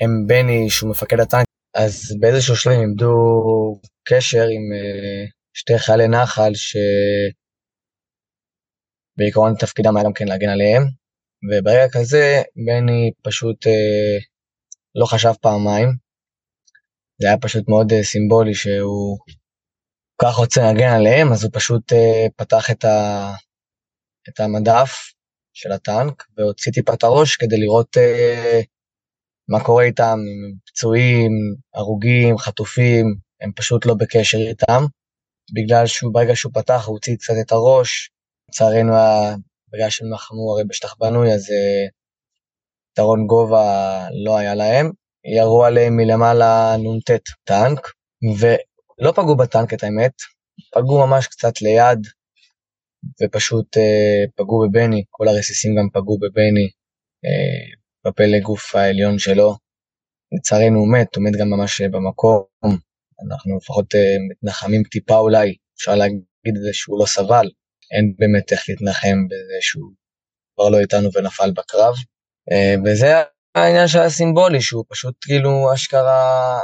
הם 0.00 0.26
בני, 0.26 0.70
שהוא 0.70 0.90
מפקד 0.90 1.20
הטנק, 1.20 1.46
אז 1.74 2.16
באיזשהו 2.20 2.56
שלב 2.56 2.72
הם 2.72 2.80
עמדו 2.80 3.14
קשר 4.04 4.42
עם 4.42 4.72
אה, 4.74 5.24
שתי 5.52 5.78
חיילי 5.78 6.08
נחל, 6.08 6.52
שבעיקרון 9.14 9.54
תפקידם 9.54 9.96
היה 9.96 10.04
גם 10.04 10.12
כן 10.12 10.28
להגן 10.28 10.48
עליהם, 10.48 10.82
וברגע 11.42 11.86
כזה 11.92 12.42
בני 12.56 13.12
פשוט 13.22 13.66
אה, 13.66 14.18
לא 14.94 15.06
חשב 15.06 15.32
פעמיים, 15.40 15.88
זה 17.20 17.26
היה 17.26 17.38
פשוט 17.38 17.68
מאוד 17.68 17.92
סימבולי 18.02 18.54
שהוא 18.54 19.18
כך 20.22 20.34
רוצה 20.34 20.60
להגן 20.62 20.92
עליהם, 20.96 21.32
אז 21.32 21.44
הוא 21.44 21.50
פשוט 21.54 21.92
פתח 22.36 22.70
את, 22.70 22.84
ה, 22.84 23.32
את 24.28 24.40
המדף 24.40 25.12
של 25.52 25.72
הטנק, 25.72 26.24
והוציא 26.36 26.72
טיפה 26.72 26.94
את 26.94 27.02
הראש 27.02 27.36
כדי 27.36 27.56
לראות 27.60 27.96
אה, 27.96 28.60
מה 29.48 29.64
קורה 29.64 29.84
איתם, 29.84 30.18
עם 30.18 30.54
פצועים, 30.66 31.30
הרוגים, 31.74 32.38
חטופים, 32.38 33.06
הם 33.40 33.52
פשוט 33.52 33.86
לא 33.86 33.94
בקשר 33.94 34.38
איתם, 34.38 34.82
בגלל 35.54 35.86
שהוא 35.86 36.14
ברגע 36.14 36.36
שהוא 36.36 36.52
פתח 36.54 36.84
הוא 36.86 36.94
הוציא 36.94 37.16
קצת 37.16 37.34
את 37.40 37.52
הראש, 37.52 38.10
לצערנו 38.48 38.92
בגלל 39.72 39.90
שהם 39.90 40.12
לחמו 40.12 40.52
הרי 40.52 40.64
בשטח 40.64 40.94
בנוי 40.98 41.32
אז 41.34 41.50
אה, 41.50 41.86
יתרון 42.92 43.26
גובה 43.26 44.06
לא 44.24 44.38
היה 44.38 44.54
להם, 44.54 44.90
ירו 45.36 45.64
עליהם 45.64 45.96
מלמעלה 45.96 46.76
נ"ט 46.76 47.10
טנק, 47.44 47.92
ולא 48.38 49.12
פגעו 49.12 49.36
בטנק 49.36 49.74
את 49.74 49.82
האמת, 49.84 50.12
פגעו 50.74 51.06
ממש 51.06 51.26
קצת 51.26 51.62
ליד, 51.62 51.98
ופשוט 53.22 53.76
אה, 53.76 54.24
פגעו 54.36 54.68
בבני, 54.68 55.04
כל 55.10 55.28
הרסיסים 55.28 55.74
גם 55.78 55.88
פגעו 55.92 56.18
בבני, 56.18 56.68
אה, 57.24 57.78
בפלג 58.04 58.42
גוף 58.42 58.74
העליון 58.74 59.18
שלו. 59.18 59.56
לצערנו 60.32 60.78
הוא 60.78 60.92
מת, 60.92 61.16
הוא 61.16 61.24
מת 61.24 61.32
גם 61.40 61.50
ממש 61.50 61.80
במקום, 61.80 62.42
אנחנו 63.26 63.56
לפחות 63.56 63.94
אה, 63.94 64.16
מתנחמים 64.30 64.82
טיפה 64.82 65.18
אולי, 65.18 65.54
אפשר 65.76 65.94
להגיד 65.94 66.54
את 66.56 66.62
זה 66.62 66.70
שהוא 66.72 67.00
לא 67.00 67.06
סבל, 67.06 67.50
אין 67.90 68.14
באמת 68.18 68.52
איך 68.52 68.68
להתנחם 68.68 69.26
בזה 69.26 69.58
שהוא 69.60 69.92
כבר 70.54 70.68
לא 70.68 70.78
איתנו 70.78 71.08
ונפל 71.14 71.50
בקרב. 71.50 71.94
אה, 72.52 72.74
וזה 72.84 73.22
העניין 73.54 73.88
של 73.88 73.98
הסימבולי, 73.98 74.60
שהוא 74.60 74.84
פשוט 74.88 75.14
כאילו 75.20 75.74
אשכרה 75.74 76.60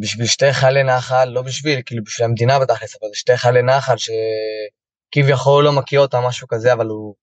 בשביל 0.00 0.26
שתי 0.26 0.52
חיילי 0.52 0.84
נחל, 0.84 1.24
לא 1.24 1.42
בשביל, 1.42 1.80
כאילו 1.86 2.04
בשביל 2.04 2.28
המדינה 2.28 2.58
בתכלס, 2.58 2.96
אבל 3.00 3.08
זה 3.08 3.16
שתי 3.16 3.36
חיילי 3.36 3.62
נחל 3.62 3.94
שכביכול 3.96 5.64
לא 5.64 5.72
מכיר 5.72 6.00
אותם, 6.00 6.18
משהו 6.18 6.48
כזה, 6.48 6.72
אבל 6.72 6.86
הוא 6.86 7.14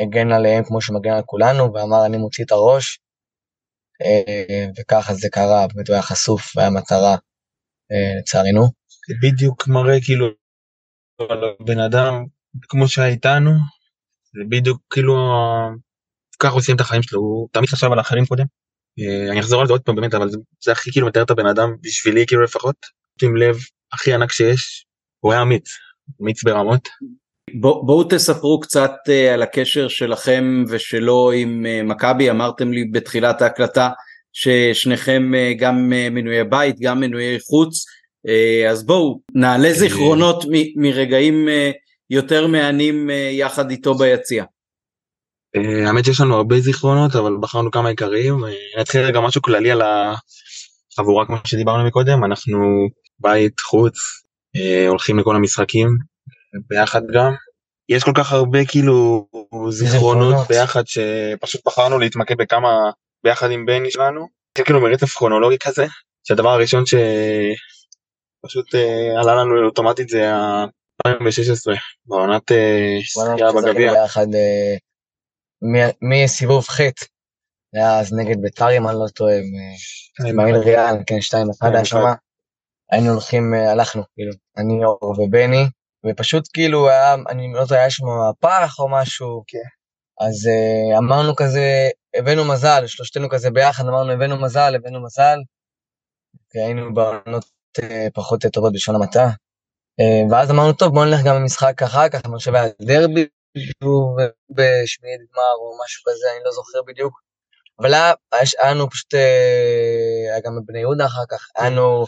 הגן 0.00 0.32
עליהם 0.32 0.64
כמו 0.64 0.80
שהוא 0.80 0.98
מגן 0.98 1.12
על 1.12 1.22
כולנו, 1.26 1.74
ואמר 1.74 2.06
אני 2.06 2.16
מוציא 2.16 2.44
את 2.44 2.50
הראש, 2.50 2.98
אה, 4.02 4.66
וככה 4.76 5.14
זה 5.14 5.28
קרה, 5.32 5.66
באמת 5.74 5.88
הוא 5.88 5.94
היה 5.94 6.02
חשוף, 6.02 6.56
והיה 6.56 6.70
מטרה, 6.70 7.16
אה, 7.92 8.18
לצערנו. 8.18 8.62
זה 9.08 9.14
בדיוק 9.22 9.68
מראה 9.68 9.96
כאילו 10.04 10.26
על 11.30 11.44
הבן 11.60 11.78
אדם 11.78 12.24
כמו 12.68 12.88
שהיה 12.88 13.08
איתנו, 13.08 13.50
זה 14.34 14.42
בדיוק 14.48 14.80
כאילו 14.90 15.14
ככה 16.38 16.54
עושים 16.54 16.76
את 16.76 16.80
החיים 16.80 17.02
שלו, 17.02 17.20
הוא 17.20 17.48
תמיד 17.52 17.68
חשב 17.68 17.92
על 17.92 17.98
האחרים 17.98 18.26
קודם. 18.26 18.44
אה, 18.98 19.30
אני 19.30 19.40
אחזור 19.40 19.60
על 19.60 19.66
זה 19.66 19.72
עוד 19.72 19.82
פעם 19.82 19.94
באמת, 19.94 20.14
אבל 20.14 20.28
זה, 20.60 20.72
הכי 20.72 20.92
כאילו 20.92 21.06
מתאר 21.06 21.22
את 21.22 21.30
הבן 21.30 21.46
אדם, 21.46 21.74
בשבילי 21.82 22.26
כאילו 22.26 22.42
לפחות, 22.42 22.76
עם 23.22 23.36
לב 23.36 23.56
הכי 23.92 24.14
ענק 24.14 24.32
שיש, 24.32 24.86
הוא 25.20 25.32
היה 25.32 25.42
אמיץ, 25.42 25.68
אמיץ 26.22 26.44
ברמות. 26.44 26.88
בוא, 27.60 27.86
בואו 27.86 28.04
תספרו 28.04 28.60
קצת 28.60 28.92
uh, 29.08 29.34
על 29.34 29.42
הקשר 29.42 29.88
שלכם 29.88 30.64
ושלו 30.68 31.30
עם 31.32 31.66
uh, 31.66 31.88
מכבי, 31.88 32.30
אמרתם 32.30 32.72
לי 32.72 32.84
בתחילת 32.84 33.42
ההקלטה 33.42 33.90
ששניכם 34.32 35.32
גם 35.58 35.90
מנויי 35.90 36.44
בית, 36.44 36.76
גם 36.80 37.00
מנויי 37.00 37.40
חוץ, 37.40 37.84
אז 38.70 38.86
בואו 38.86 39.20
נעלה 39.34 39.72
זיכרונות 39.72 40.44
מ- 40.44 40.82
מרגעים 40.82 41.48
יותר 42.10 42.46
מהנים 42.46 43.10
uh, 43.10 43.12
יחד 43.12 43.70
איתו 43.70 43.94
ביציע. 43.94 44.44
Uh, 45.56 45.88
האמת 45.88 46.04
שיש 46.04 46.20
לנו 46.20 46.36
הרבה 46.36 46.60
זיכרונות, 46.60 47.16
אבל 47.16 47.36
בחרנו 47.40 47.70
כמה 47.70 47.88
עיקריים. 47.88 48.44
Uh, 48.44 48.80
נתחיל 48.80 49.00
רגע 49.00 49.20
משהו 49.20 49.42
כללי 49.42 49.70
על 49.70 49.82
החבורה 49.82 51.26
כמו 51.26 51.36
שדיברנו 51.44 51.86
מקודם, 51.86 52.24
אנחנו 52.24 52.58
בית, 53.18 53.60
חוץ, 53.60 53.98
הולכים 54.88 55.18
לכל 55.18 55.36
המשחקים, 55.36 55.88
ביחד 56.68 57.02
גם. 57.14 57.32
יש 57.88 58.04
כל 58.04 58.12
כך 58.14 58.32
הרבה 58.32 58.64
כאילו 58.64 59.26
זיכרונות 59.70 60.36
ביחד 60.48 60.82
שפשוט 60.86 61.60
בחרנו 61.66 61.98
להתמקד 61.98 62.36
בכמה 62.36 62.90
ביחד 63.24 63.50
עם 63.50 63.66
בני 63.66 63.90
שלנו. 63.90 64.28
זה 64.58 64.64
כאילו 64.64 64.80
מרצף 64.80 65.06
כרונולוגי 65.06 65.58
כזה, 65.58 65.86
שהדבר 66.24 66.48
הראשון 66.48 66.84
שפשוט 66.86 68.74
אה, 68.74 69.20
עלה 69.20 69.34
לנו 69.34 69.66
אוטומטית 69.66 70.08
זה 70.08 70.32
ה-2016, 71.06 71.78
בעונת 72.06 72.52
אה, 72.52 72.98
שחייה 73.00 73.52
בגביע. 73.52 73.92
אה, 73.92 74.76
מסיבוב 76.02 76.64
ח' 76.68 76.80
היה 77.74 77.98
אז 78.00 78.12
נגד 78.12 78.42
בית"ר 78.42 78.76
אם 78.76 78.88
אני 78.88 78.96
לא 78.96 79.06
טועה, 79.14 79.34
עם 80.28 80.40
העיל 80.40 80.56
ריאל, 80.56 80.96
כן, 81.06 81.18
2-1 81.62 81.66
היה 81.66 81.84
שמה. 81.84 82.14
היינו 82.90 83.10
הולכים, 83.10 83.54
הלכנו, 83.54 84.02
כאילו, 84.14 84.32
אני 84.56 84.84
אור 84.84 85.20
ובני, 85.20 85.64
ופשוט 86.06 86.48
כאילו 86.52 86.88
היה, 86.88 87.14
אני 87.14 87.52
לא 87.52 87.60
יודע, 87.60 87.76
היה 87.76 87.90
שם 87.90 88.04
מהפך 88.06 88.74
או 88.78 88.88
משהו, 88.88 89.44
כן. 89.46 89.68
אז 90.26 90.48
אמרנו 90.98 91.36
כזה, 91.36 91.88
הבאנו 92.18 92.44
מזל, 92.44 92.86
שלושתנו 92.86 93.28
כזה 93.28 93.50
ביחד, 93.50 93.84
אמרנו 93.84 94.12
הבאנו 94.12 94.40
מזל, 94.40 94.74
הבאנו 94.74 95.04
מזל, 95.04 95.38
כי 96.50 96.58
היינו 96.58 96.94
בעונות 96.94 97.44
פחות 98.14 98.40
טובות 98.52 98.72
בשעון 98.72 98.96
המעטה. 98.96 99.28
Uh, 100.00 100.32
ואז 100.32 100.50
אמרנו, 100.50 100.72
טוב, 100.72 100.94
בואו 100.94 101.04
נלך 101.04 101.20
גם 101.24 101.34
למשחק 101.36 101.82
אחר 101.82 102.08
כך, 102.08 102.20
אני 102.24 102.36
חושב 102.36 102.54
היה 102.54 102.64
דרבי, 102.82 103.26
בשמיעית 104.50 105.20
גמר 105.32 105.54
או 105.58 105.78
משהו 105.84 106.02
כזה, 106.06 106.26
אני 106.36 106.44
לא 106.44 106.52
זוכר 106.52 106.78
בדיוק. 106.86 107.20
אבל 107.78 107.94
היה, 107.94 108.12
היה 108.62 108.74
לנו 108.74 108.90
פשוט, 108.90 109.14
היה 109.14 110.40
גם 110.44 110.52
בבני 110.56 110.78
יהודה 110.78 111.06
אחר 111.06 111.22
כך, 111.30 111.48
היה 111.56 111.70
לנו 111.70 112.04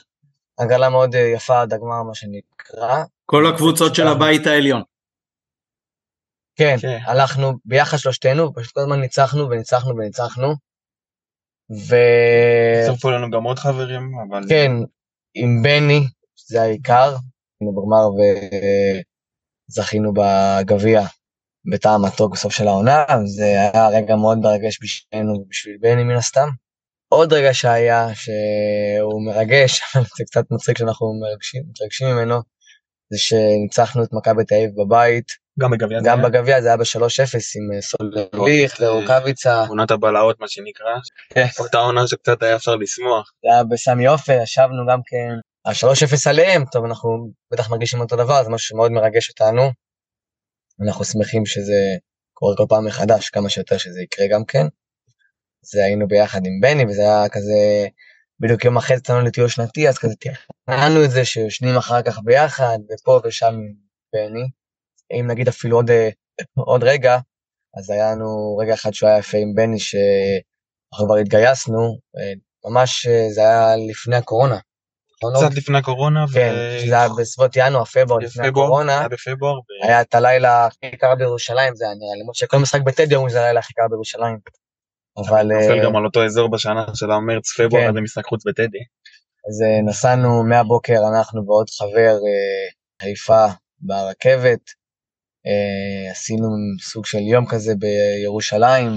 הגרלה 0.58 0.88
מאוד 0.88 1.14
יפה 1.14 1.60
עד 1.60 1.72
הגמר, 1.72 2.02
מה 2.02 2.14
שנקרא. 2.14 3.04
כל 3.26 3.46
הקבוצות 3.46 3.94
של 3.94 4.06
הבית 4.06 4.46
העליון. 4.46 4.82
כן, 6.56 6.76
כן, 6.80 6.98
הלכנו 7.04 7.52
ביחד 7.64 7.96
שלושתנו, 7.96 8.54
פשוט 8.54 8.72
כל 8.72 8.80
הזמן 8.80 9.00
ניצחנו 9.00 9.50
וניצחנו 9.50 9.96
וניצחנו. 9.96 10.54
ו... 11.88 11.96
הצטרפו 12.80 13.10
לנו 13.10 13.30
גם 13.30 13.42
עוד 13.42 13.58
חברים, 13.58 14.12
אבל... 14.28 14.42
כן, 14.48 14.72
עם 15.34 15.62
בני, 15.62 16.00
שזה 16.36 16.62
העיקר, 16.62 17.16
היינו 17.62 17.72
בגמר 17.72 18.08
וזכינו 19.70 20.12
בגביע 20.12 21.02
בטעם 21.72 22.04
מתוק 22.04 22.32
בסוף 22.32 22.52
של 22.52 22.68
העונה, 22.68 23.04
זה 23.24 23.44
היה 23.44 23.88
רגע 23.88 24.16
מאוד 24.16 24.38
מרגש 24.38 24.78
בשבילנו 24.82 25.32
ובשביל 25.32 25.76
בני 25.80 26.04
מן 26.04 26.16
הסתם. 26.16 26.48
עוד 27.08 27.32
רגע 27.32 27.54
שהיה, 27.54 28.14
שהוא 28.14 29.26
מרגש, 29.26 29.80
זה 30.18 30.24
קצת 30.24 30.44
מצחיק 30.50 30.78
שאנחנו 30.78 31.20
מרגשים, 31.20 31.62
מתרגשים 31.70 32.08
ממנו, 32.08 32.34
זה 33.12 33.18
שניצחנו 33.18 34.04
את 34.04 34.08
מכבי 34.12 34.44
תל 34.44 34.54
אביב 34.54 34.70
בבית. 34.84 35.42
גם 35.60 35.70
בגביע 35.70 36.00
זה 36.00 36.08
גם 36.08 36.22
בגביע 36.22 36.60
זה 36.60 36.68
היה 36.68 36.76
ב-3-0 36.76 37.34
עם 37.56 37.72
אה, 37.74 37.82
סולליך 37.82 38.76
ורוקאביצה. 38.80 39.64
עונת 39.68 39.90
הבלהות 39.90 40.40
מה 40.40 40.48
שנקרא. 40.48 40.94
כן. 41.34 41.46
אותה 41.58 41.78
עונה 41.78 42.06
שקצת 42.06 42.42
היה 42.42 42.56
אפשר 42.56 42.76
לשמוח. 42.76 43.32
זה 43.44 43.52
היה 43.52 43.64
בסמי 43.64 44.06
עופר, 44.06 44.38
ישבנו 44.42 44.86
גם 44.88 45.00
כן. 45.06 45.51
ה-3-0 45.64 46.30
עליהם, 46.30 46.64
טוב 46.72 46.84
אנחנו 46.84 47.30
בטח 47.52 47.70
מרגישים 47.70 48.00
אותו 48.00 48.16
דבר, 48.16 48.44
זה 48.44 48.50
משהו 48.50 48.68
שמאוד 48.68 48.92
מרגש 48.92 49.28
אותנו. 49.30 49.62
אנחנו 50.86 51.04
שמחים 51.04 51.46
שזה 51.46 51.96
קורה 52.32 52.56
כל 52.56 52.64
פעם 52.68 52.86
מחדש, 52.86 53.30
כמה 53.30 53.48
שיותר 53.48 53.78
שזה 53.78 54.02
יקרה 54.02 54.26
גם 54.30 54.44
כן. 54.44 54.66
זה 55.62 55.84
היינו 55.84 56.08
ביחד 56.08 56.40
עם 56.46 56.60
בני 56.60 56.84
וזה 56.84 57.02
היה 57.02 57.28
כזה 57.28 57.86
בדיוק 58.40 58.64
יום 58.64 58.76
אחרי 58.76 58.96
יצאנו 58.96 59.20
לטיול 59.20 59.48
שנתי, 59.48 59.88
אז 59.88 59.98
כזה 59.98 60.14
תכננו 60.16 61.04
את 61.04 61.10
זה 61.10 61.24
שיושנים 61.24 61.76
אחר 61.76 62.02
כך 62.02 62.18
ביחד, 62.24 62.78
ופה 62.90 63.20
ושם 63.24 63.46
עם 63.46 63.74
בני. 64.12 64.48
אם 65.12 65.26
נגיד 65.30 65.48
אפילו 65.48 65.76
עוד, 65.76 65.90
עוד 66.54 66.84
רגע, 66.84 67.18
אז 67.78 67.90
היה 67.90 68.12
לנו 68.12 68.56
רגע 68.56 68.74
אחד 68.74 68.94
שהוא 68.94 69.08
היה 69.08 69.18
יפה 69.18 69.38
עם 69.38 69.54
בני, 69.54 69.78
שאנחנו 69.78 71.06
כבר 71.06 71.16
התגייסנו, 71.16 71.98
אה, 72.16 72.32
ממש 72.70 73.06
אה, 73.06 73.30
זה 73.30 73.40
היה 73.40 73.76
לפני 73.90 74.16
הקורונה. 74.16 74.58
נכון? 75.30 75.48
קצת 75.48 75.56
לפני 75.56 75.78
הקורונה. 75.78 76.24
כן, 76.34 76.54
זה 76.88 76.94
היה 76.94 77.08
בסביבות 77.18 77.56
ינואר, 77.56 77.84
פברואר 77.84 78.18
לפני 78.18 78.46
הקורונה. 78.46 78.98
היה 78.98 79.08
בפברואר. 79.08 79.60
היה 79.82 80.00
את 80.00 80.14
הלילה 80.14 80.66
הכי 80.66 80.96
קר 80.96 81.14
בירושלים, 81.14 81.74
זה 81.74 81.84
היה 81.84 81.94
נראה 81.94 82.14
לי, 82.14 82.20
למרות 82.20 82.34
שכל 82.34 82.58
משחק 82.58 82.80
בטדי 82.80 83.14
אומרים 83.14 83.30
שזה 83.30 83.40
הלילה 83.42 83.60
הכי 83.60 83.72
קר 83.74 83.88
בירושלים. 83.90 84.38
אבל... 85.16 85.52
נופל 85.52 85.78
אה, 85.78 85.84
גם 85.84 85.96
על 85.96 86.04
אותו 86.04 86.24
אזור 86.24 86.50
בשנה 86.50 86.86
של 86.94 87.10
המרץ 87.10 87.60
פברואר 87.60 87.86
כן. 87.86 87.94
במשחק 87.94 88.26
חוץ 88.26 88.46
בטדי. 88.46 88.84
אז 89.48 89.62
אה, 89.62 89.82
נסענו 89.90 90.44
מהבוקר 90.44 90.98
אנחנו 91.14 91.46
ועוד 91.46 91.70
חבר 91.70 92.14
אה, 92.14 92.68
חיפה 93.02 93.46
ברכבת, 93.80 94.60
עשינו 96.10 96.48
סוג 96.80 97.06
של 97.06 97.18
יום 97.18 97.46
כזה 97.46 97.72
בירושלים 97.74 98.88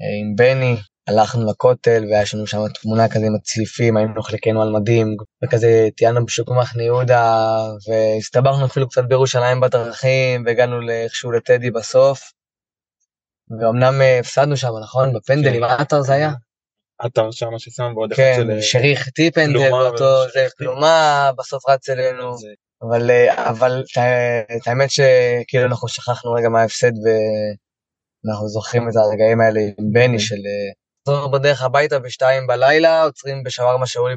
עם 0.00 0.36
בני, 0.36 0.76
הלכנו 1.08 1.50
לכותל 1.50 2.04
ויש 2.04 2.34
לנו 2.34 2.46
שם 2.46 2.58
תמונה 2.82 3.08
כזה 3.08 3.26
עם 3.26 3.34
הצליפים, 3.34 3.96
היינו 3.96 4.22
חלקנו 4.22 4.62
על 4.62 4.70
מדים, 4.70 5.16
וכזה 5.44 5.88
טיינו 5.96 6.26
בשוק 6.26 6.50
מחנה 6.50 6.82
יהודה, 6.82 7.56
והסתבכנו 7.88 8.66
אפילו 8.66 8.88
קצת 8.88 9.04
בירושלים 9.04 9.60
בדרכים, 9.60 10.42
והגענו 10.46 10.90
איכשהו 10.90 11.32
לטדי 11.32 11.70
בסוף. 11.70 12.20
ואומנם 13.60 14.00
אה, 14.00 14.18
הפסדנו 14.18 14.56
שם, 14.56 14.68
נכון? 14.82 15.12
בפנדלים, 15.12 15.60
מה 15.60 15.74
עטר 15.74 16.00
זה 16.00 16.12
היה? 16.12 16.32
עטר 16.98 17.30
שם 17.30 17.58
ששם 17.58 17.92
ועוד 17.96 18.12
אחד 18.12 18.22
של... 18.36 18.48
כן, 18.48 18.62
שריך 18.62 19.08
טיפ 19.08 19.34
פנדל, 19.34 19.72
ואותו, 19.72 20.28
זה 20.34 20.46
פלומה, 20.58 21.30
בסוף 21.38 21.68
רץ 21.68 21.88
אלינו. 21.90 22.36
אבל, 22.82 23.10
אה, 23.10 23.50
אבל 23.50 23.82
את 24.56 24.66
האמת 24.66 24.90
שכאילו 24.90 25.66
אנחנו 25.66 25.88
שכחנו 25.88 26.32
רגע 26.32 26.48
מההפסד 26.48 26.92
ואנחנו 27.04 28.48
זוכרים 28.48 28.88
את 28.88 28.96
הרגעים 28.96 29.40
האלה 29.40 29.60
עם 29.60 29.92
בני 29.92 30.06
כן. 30.06 30.18
של 30.18 30.36
אה, 31.08 31.28
בדרך 31.28 31.62
הביתה 31.62 31.98
בשתיים 31.98 32.46
בלילה, 32.46 33.02
עוצרים 33.02 33.42
בשווארמה 33.42 33.86
שאולי 33.86 34.14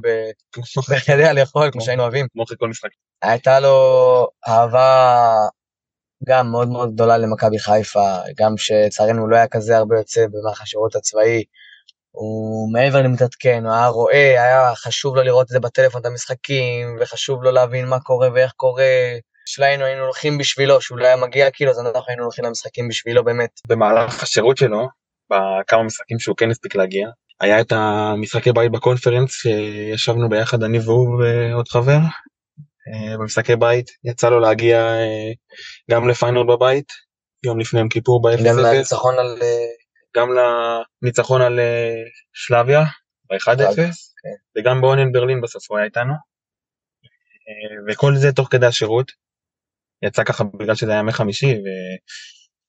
בחדיה 0.90 1.34
לאכול, 1.38 1.72
כמו 1.72 1.82
שהיינו 1.82 2.04
אוהבים. 2.04 2.28
כמו 2.34 2.44
אחרי 2.44 2.58
כל 2.60 2.68
משחק. 2.68 2.90
הייתה 3.22 3.60
לו 3.60 4.28
אהבה 4.48 5.16
גם 6.28 6.52
מאוד 6.52 6.68
מאוד 6.70 6.94
גדולה 6.94 7.18
למכבי 7.18 7.60
חיפה, 7.60 8.18
גם 8.38 8.58
שלצערנו 8.58 9.28
לא 9.28 9.36
היה 9.36 9.48
כזה 9.48 9.78
הרבה 9.78 9.98
יוצא 9.98 10.26
במערך 10.32 10.62
השירות 10.62 10.96
הצבאי, 10.96 11.44
הוא 12.12 12.74
מעבר 12.74 13.02
למתעדכן, 13.02 13.66
הוא 13.66 13.74
היה 13.74 13.88
רואה, 13.88 14.44
היה 14.44 14.76
חשוב 14.76 15.16
לו 15.16 15.24
לראות 15.24 15.44
את 15.44 15.48
זה 15.48 15.60
בטלפון, 15.60 16.02
את 16.02 16.06
המשחקים, 16.06 16.98
וחשוב 17.02 17.44
לו 17.44 17.52
להבין 17.52 17.88
מה 17.88 18.00
קורה 18.00 18.30
ואיך 18.34 18.52
קורה. 18.52 18.84
שלנו 19.46 19.86
היינו 19.86 20.04
הולכים 20.04 20.38
בשבילו, 20.38 20.82
שהוא 20.82 20.98
לא 20.98 21.06
היה 21.06 21.16
מגיע 21.16 21.52
כאילו, 21.52 21.72
אז 21.72 21.80
אנחנו 21.80 22.04
היינו 22.08 22.24
הולכים 22.24 22.46
למשחקים 22.46 22.88
בשבילו 22.88 23.24
באמת. 23.24 23.50
במהלך 23.68 24.24
השירות 24.24 24.58
שלו, 24.58 24.88
בכמה 25.30 25.84
משחקים 25.84 26.20
שהוא 26.20 26.36
כן 26.38 26.52
הספיק 26.52 26.76
להגיע, 26.76 27.10
היה 27.40 27.62
את 27.62 27.72
המשחקי 27.72 28.52
בית 28.52 28.72
בקונפרנס 28.72 29.32
שישבנו 29.32 30.30
ביחד 30.30 30.64
אני 30.64 30.80
והוא 30.80 31.24
ועוד 31.24 31.68
חבר. 31.68 31.98
אה, 32.88 33.18
במשחקי 33.18 33.56
בית 33.56 33.90
יצא 34.04 34.30
לו 34.30 34.40
להגיע 34.40 34.78
אה, 34.78 35.32
גם 35.92 36.10
לפיינל 36.10 36.44
בבית 36.44 36.92
יום 37.46 37.60
לפני 37.60 37.80
יום 37.80 37.90
כיפור 37.90 38.22
ב-0-0. 38.22 38.44
גם 38.46 38.58
לניצחון 38.58 39.20
על... 39.20 39.38
אה, 39.42 39.66
גם 40.18 40.30
לניצחון 41.04 41.42
על 41.42 41.60
שלביה 42.34 42.82
ב-1-0 43.30 43.76
כן. 43.76 43.90
וגם 44.58 44.82
באונן 44.82 45.12
ברלין 45.12 45.42
בסוף 45.42 45.72
הוא 45.72 45.78
היה 45.78 45.86
איתנו. 45.86 46.14
וכל 47.88 48.16
זה 48.16 48.32
תוך 48.32 48.48
כדי 48.52 48.66
השירות. 48.66 49.12
יצא 50.02 50.24
ככה 50.24 50.44
בגלל 50.44 50.76
שזה 50.76 50.92
היה 50.92 51.00
ימי 51.00 51.12
חמישי 51.12 51.56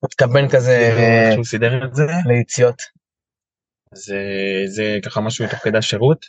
התכוון 0.04 0.48
כזה 0.48 0.90
שהוא 1.32 1.44
סידר 1.44 1.84
את 1.84 1.94
זה. 1.94 2.06
ליציאות. 2.26 2.82
אז 3.92 4.14
זה 4.66 4.98
ככה 5.04 5.20
משהו 5.20 5.46
תוך 5.50 5.58
כדי 5.58 5.78
השירות. 5.78 6.26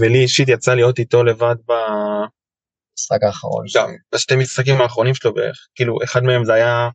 ולי 0.00 0.22
אישית 0.22 0.48
יצא 0.48 0.74
להיות 0.74 0.98
איתו 0.98 1.24
לבד 1.24 1.56
ב... 1.68 1.72
המשחק 3.00 3.22
האחרון. 3.26 3.64
גם 3.76 3.94
בשתי 4.14 4.36
משחקים 4.36 4.80
האחרונים 4.80 5.14
שלו 5.14 5.34
בערך. 5.34 5.66
כאילו 5.74 5.98
אחד 6.04 6.22
מהם 6.22 6.44
זה 6.44 6.54
היה 6.54 6.88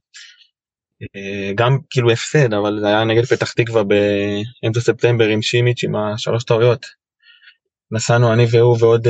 גם 1.55 1.77
כאילו 1.89 2.11
הפסד 2.11 2.53
אבל 2.53 2.79
זה 2.81 2.87
היה 2.87 3.03
נגד 3.03 3.25
פתח 3.25 3.51
תקווה 3.51 3.83
באמצע 3.83 4.79
ספטמבר 4.79 5.25
עם 5.25 5.41
שימיץ' 5.41 5.83
עם 5.83 5.95
השלוש 5.95 6.43
טעויות. 6.43 6.85
נסענו 7.91 8.33
אני 8.33 8.45
והוא 8.51 8.77
ועוד 8.79 9.07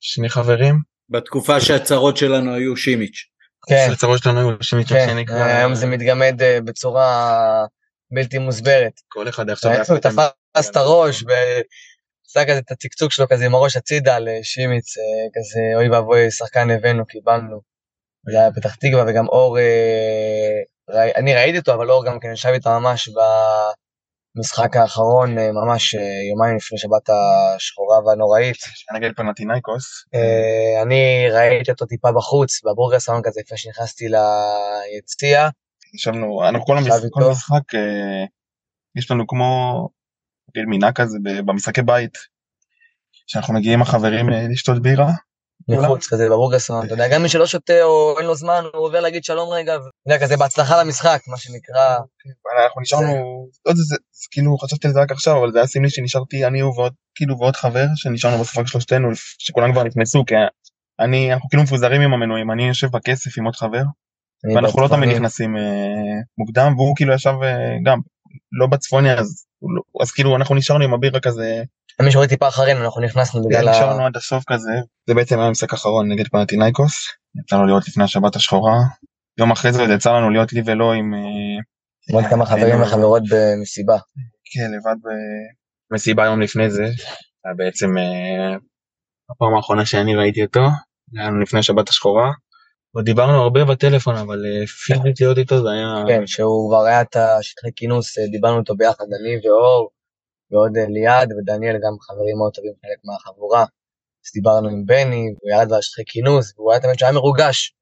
שני 0.00 0.28
חברים. 0.28 0.78
בתקופה 1.08 1.60
שהצרות 1.60 2.16
שלנו 2.16 2.54
היו 2.54 2.76
שימיץ'. 2.76 3.33
כן. 3.68 3.88
הצרות 3.92 4.22
שלנו 4.22 4.38
היו 4.38 4.56
שימיץ'. 4.60 4.88
כן, 4.88 5.16
היום 5.28 5.74
זה 5.74 5.86
מתגמד 5.86 6.40
בצורה 6.64 7.66
בלתי 8.10 8.38
מוסברת. 8.38 8.92
כל 9.08 9.28
אחד 9.28 9.50
עכשיו... 9.50 9.72
הוא 9.88 9.98
תפס 9.98 10.70
את 10.70 10.76
הראש 10.76 11.22
ועשה 11.22 12.48
כזה 12.48 12.58
את 12.58 12.70
הצקצוק 12.70 13.12
שלו 13.12 13.28
כזה 13.28 13.46
עם 13.46 13.54
הראש 13.54 13.76
הצידה 13.76 14.18
לשימיץ, 14.18 14.94
כזה 15.34 15.60
אוי 15.76 15.88
ואבוי 15.88 16.30
שחקן 16.30 16.70
הבאנו 16.70 17.06
קיבלנו. 17.06 17.60
זה 18.30 18.40
היה 18.40 18.52
פתח 18.52 18.74
תקווה 18.74 19.04
וגם 19.06 19.28
אור, 19.28 19.58
אני 21.16 21.34
ראיתי 21.34 21.58
אותו 21.58 21.74
אבל 21.74 21.90
אור 21.90 22.06
גם 22.06 22.20
כן 22.20 22.32
ישב 22.32 22.48
איתו 22.48 22.70
ממש 22.70 23.08
במשחק 24.36 24.76
האחרון 24.76 25.34
ממש 25.34 25.94
יומיים 26.30 26.56
לפני 26.56 26.78
שבת 26.78 27.08
השחורה 27.08 28.04
והנוראית. 28.06 28.56
נגד 28.94 29.10
פנטינאיקוס. 29.16 30.04
אני 30.82 31.30
ראיתי 31.30 31.70
אותו 31.70 31.86
טיפה 31.86 32.12
בחוץ 32.12 32.64
בבורגרסון 32.64 33.20
כזה 33.24 33.40
לפני 33.44 33.58
שנכנסתי 33.58 34.04
ליציע. 34.08 35.48
ישבנו, 35.94 36.48
אנחנו 36.48 36.66
כל 36.66 36.78
המשחק, 36.78 37.62
יש 38.96 39.10
לנו 39.10 39.26
כמו 39.26 39.88
מנהג 40.56 40.94
כזה 40.94 41.18
במשחקי 41.44 41.82
בית, 41.82 42.18
שאנחנו 43.26 43.54
מגיעים 43.54 43.82
החברים 43.82 44.28
לשתות 44.30 44.82
בירה. 44.82 45.10
מחוץ 45.68 46.06
כזה 46.08 46.26
בבורגסון, 46.26 46.86
אתה 46.86 46.94
יודע, 46.94 47.08
גם 47.08 47.22
מי 47.22 47.28
שלא 47.28 47.46
שותה 47.46 47.82
או 47.82 48.14
אין 48.18 48.26
לו 48.26 48.34
זמן, 48.34 48.64
הוא 48.74 48.86
עובר 48.86 49.00
להגיד 49.00 49.24
שלום 49.24 49.48
רגע, 49.52 49.74
אתה 49.74 49.84
יודע, 50.06 50.24
כזה 50.24 50.36
בהצלחה 50.36 50.82
למשחק, 50.82 51.20
מה 51.26 51.36
שנקרא. 51.36 51.98
אנחנו 52.64 52.80
נשארנו, 52.80 53.48
לא 53.66 53.70
יודע, 53.70 53.82
זה 53.82 53.96
כאילו 54.30 54.58
חשבתי 54.58 54.86
על 54.86 54.92
זה 54.92 55.00
רק 55.00 55.12
עכשיו, 55.12 55.38
אבל 55.38 55.52
זה 55.52 55.58
היה 55.58 55.66
סמלי 55.66 55.90
שנשארתי 55.90 56.46
אני 56.46 56.62
ועוד, 56.62 56.92
כאילו 57.14 57.38
ועוד 57.38 57.56
חבר, 57.56 57.86
שנשארנו 57.94 58.38
בסוף 58.38 58.58
רק 58.58 58.66
שלושתנו, 58.66 59.08
שכולם 59.38 59.72
כבר 59.72 59.84
נכנסו, 59.84 60.24
כי 60.26 60.34
אני, 61.00 61.32
אנחנו 61.32 61.48
כאילו 61.48 61.62
מפוזרים 61.62 62.00
עם 62.00 62.12
המנויים, 62.14 62.50
אני 62.50 62.68
יושב 62.68 62.88
בכסף 62.92 63.38
עם 63.38 63.44
עוד 63.44 63.56
חבר, 63.56 63.82
ואנחנו 64.54 64.82
לא 64.82 64.88
תמיד 64.88 65.08
נכנסים 65.08 65.56
מוקדם, 66.38 66.74
והוא 66.76 66.96
כאילו 66.96 67.14
ישב 67.14 67.34
גם 67.84 67.98
לא 68.60 68.66
בצפוני 68.66 69.12
אז, 69.12 69.46
אז 70.02 70.12
כאילו 70.12 70.36
אנחנו 70.36 70.54
נשארנו 70.54 70.84
עם 70.84 70.94
הבירה 70.94 71.20
כזה. 71.20 71.62
מי 72.02 72.12
שרואה 72.12 72.28
טיפה 72.28 72.48
אחרינו 72.48 72.84
אנחנו 72.84 73.00
נכנסנו 73.00 73.42
בגלל 73.48 73.68
ה... 73.68 73.70
נשארנו 73.70 74.06
עד 74.06 74.16
הסוף 74.16 74.44
כזה, 74.46 74.72
זה 75.08 75.14
בעצם 75.14 75.40
היה 75.40 75.50
משחק 75.50 75.72
אחרון 75.72 76.12
נגד 76.12 76.28
פנטינאיקוס, 76.28 76.94
יצא 77.40 77.56
לנו 77.56 77.66
להיות 77.66 77.88
לפני 77.88 78.04
השבת 78.04 78.36
השחורה, 78.36 78.76
יום 79.38 79.50
אחרי 79.50 79.72
זה 79.72 79.82
יצא 79.82 80.12
לנו 80.12 80.30
להיות 80.30 80.52
לי 80.52 80.62
ולא 80.66 80.92
עם... 80.92 81.14
עוד 82.12 82.24
כמה 82.30 82.46
חברים 82.46 82.82
וחברות 82.82 83.22
במסיבה. 83.30 83.98
כן, 84.54 84.70
לבד 84.72 84.96
במסיבה 85.90 86.24
יום 86.24 86.40
לפני 86.40 86.70
זה, 86.70 86.82
היה 86.82 87.54
בעצם 87.56 87.86
הפעם 89.30 89.54
האחרונה 89.56 89.86
שאני 89.86 90.14
ראיתי 90.16 90.44
אותו, 90.44 90.60
היה 91.16 91.26
לנו 91.26 91.40
לפני 91.40 91.58
השבת 91.58 91.88
השחורה. 91.88 92.30
עוד 92.94 93.04
דיברנו 93.04 93.42
הרבה 93.42 93.64
בטלפון 93.64 94.16
אבל 94.16 94.42
פיזית 94.66 95.20
להיות 95.20 95.38
איתו 95.38 95.62
זה 95.62 95.70
היה 95.70 95.94
כן 96.08 96.26
שהוא 96.26 96.70
כבר 96.70 96.84
היה 96.84 97.00
את 97.02 97.16
השטחי 97.16 97.70
כינוס 97.76 98.18
דיברנו 98.18 98.60
איתו 98.60 98.76
ביחד 98.76 99.04
אני 99.04 99.48
ואור 99.48 99.90
ועוד 100.50 100.72
ליעד 100.88 101.28
ודניאל 101.32 101.74
גם 101.74 101.94
חברים 102.00 102.36
מאוד 102.36 102.52
טובים 102.52 102.72
חלק 102.82 102.98
מהחבורה. 103.04 103.60
אז 104.24 104.30
דיברנו 104.34 104.68
עם 104.68 104.86
בני 104.86 105.24
הוא 105.40 105.50
ירד 105.50 105.68
בשטחי 105.78 106.02
כינוס 106.06 106.52
והוא 106.56 106.72
היה 106.72 106.80
תמיד 106.80 106.98
שהיה 106.98 107.12
מרוגש. 107.12 107.74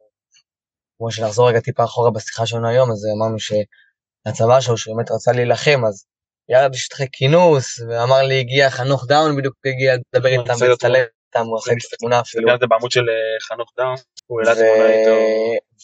כמו 0.99 1.11
שנחזור 1.11 1.49
רגע 1.49 1.61
טיפה 1.61 1.85
אחורה 1.85 2.11
בשיחה 2.11 2.47
שלנו 2.47 2.69
היום 2.69 2.91
אז 2.91 3.07
אמרנו 3.17 3.39
שהצבא 3.39 4.61
שלו 4.61 4.79
שהוא 4.79 4.97
באמת 4.97 5.11
רצה 5.11 5.33
להילחם 5.33 5.81
אז 5.89 6.07
ירד 6.49 6.71
בשטחי 6.73 7.07
כינוס 7.13 7.81
ואמר 7.89 8.23
לי 8.23 8.41
הגיע 8.41 8.71
חנוך 8.71 9.07
דאום 9.09 9.37
בדיוק 9.37 9.55
הגיע 9.67 9.95
לדבר 9.95 10.29
איתם 10.29 10.55
ולהצטלם 10.61 11.05
איתם 11.35 11.47
הוא 11.47 11.57
עושה 11.57 11.73
תמונה 11.99 12.21
אפילו. 12.21 12.49
זה 12.61 12.67
בעמוד 12.67 12.91
של 12.91 13.05
חנוך 13.49 13.73
דאום. 13.79 13.97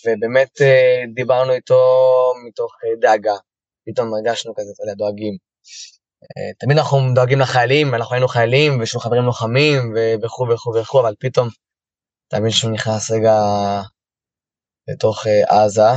ובאמת 0.07 0.61
דיברנו 1.15 1.53
איתו 1.53 1.83
מתוך 2.49 2.73
דאגה, 3.01 3.35
פתאום 3.87 4.15
הרגשנו 4.15 4.55
כזה, 4.57 4.71
אתה 4.75 4.83
יודע, 4.83 4.95
דואגים. 4.95 5.37
תמיד 6.61 6.79
אנחנו 6.79 6.99
דואגים 7.15 7.41
לחיילים, 7.41 7.95
אנחנו 7.95 8.15
היינו 8.15 8.29
חיילים 8.29 8.81
ויש 8.81 8.95
לנו 8.95 9.01
חברים 9.01 9.23
לוחמים 9.23 9.95
וכו' 10.23 10.47
וכו' 10.55 10.75
וכו', 10.81 11.01
אבל 11.01 11.15
פתאום 11.21 11.49
תמיד 12.29 12.53
שהוא 12.53 12.71
נכנס 12.71 13.11
רגע 13.11 13.35
לתוך 14.89 15.27
עזה, 15.49 15.91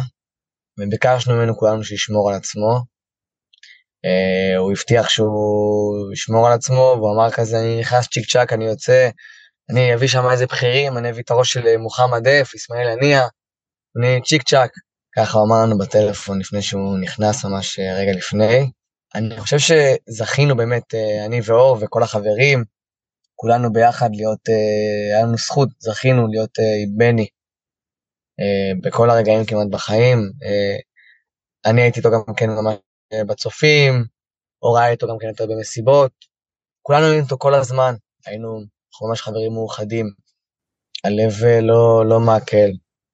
וביקשנו 0.79 1.33
ממנו 1.33 1.57
כולנו 1.57 1.83
שישמור 1.83 2.29
על 2.29 2.35
עצמו. 2.35 2.79
הוא 4.57 4.71
הבטיח 4.71 5.09
שהוא 5.09 6.13
ישמור 6.13 6.47
על 6.47 6.53
עצמו, 6.53 6.95
והוא 6.97 7.13
אמר 7.15 7.31
כזה, 7.31 7.59
אני 7.59 7.79
נכנס 7.79 8.07
צ'יק 8.07 8.25
צ'אק, 8.31 8.53
אני 8.53 8.65
יוצא, 8.65 9.09
אני 9.71 9.93
אביא 9.93 10.07
שם 10.07 10.29
איזה 10.31 10.45
בכירים, 10.45 10.97
אני 10.97 11.09
אביא 11.09 11.23
את 11.23 11.31
הראש 11.31 11.53
של 11.53 11.77
מוחמד 11.77 12.27
דף, 12.27 12.51
אסמאעיל 12.55 12.87
הנייה, 12.87 13.27
אני 13.97 14.21
צ'יק 14.21 14.43
צ'אק. 14.43 14.71
ככה 15.15 15.37
הוא 15.37 15.47
אמר 15.47 15.55
לנו 15.65 15.77
בטלפון 15.77 16.39
לפני 16.39 16.61
שהוא 16.61 16.99
נכנס 17.01 17.45
ממש 17.45 17.79
רגע 17.79 18.11
לפני. 18.11 18.71
אני 19.15 19.39
חושב 19.39 19.57
שזכינו 19.59 20.57
באמת, 20.57 20.83
אני 21.25 21.39
ואור 21.43 21.77
וכל 21.81 22.03
החברים, 22.03 22.63
כולנו 23.35 23.73
ביחד 23.73 24.09
להיות, 24.13 24.39
היה 25.11 25.23
לנו 25.23 25.37
זכות, 25.37 25.69
זכינו 25.79 26.27
להיות 26.27 26.57
עם 26.59 26.97
בני 26.97 27.27
בכל 28.83 29.09
הרגעים 29.09 29.45
כמעט 29.45 29.67
בחיים. 29.71 30.31
אני 31.65 31.81
הייתי 31.81 31.99
איתו 31.99 32.09
גם 32.11 32.33
כן 32.37 32.49
ממש 32.49 32.75
בצופים, 33.27 34.05
אור 34.61 34.79
היה 34.79 34.89
איתו 34.89 35.07
גם 35.07 35.15
כן 35.19 35.27
יותר 35.27 35.45
במסיבות, 35.45 36.11
כולנו 36.81 37.05
היינו 37.05 37.23
איתו 37.23 37.37
כל 37.37 37.53
הזמן, 37.53 37.93
היינו 38.25 38.61
אנחנו 38.91 39.07
ממש 39.07 39.21
חברים 39.21 39.53
מאוחדים. 39.53 40.05
הלב 41.03 41.45
לא, 41.61 42.05
לא 42.09 42.19
מעכל. 42.19 42.71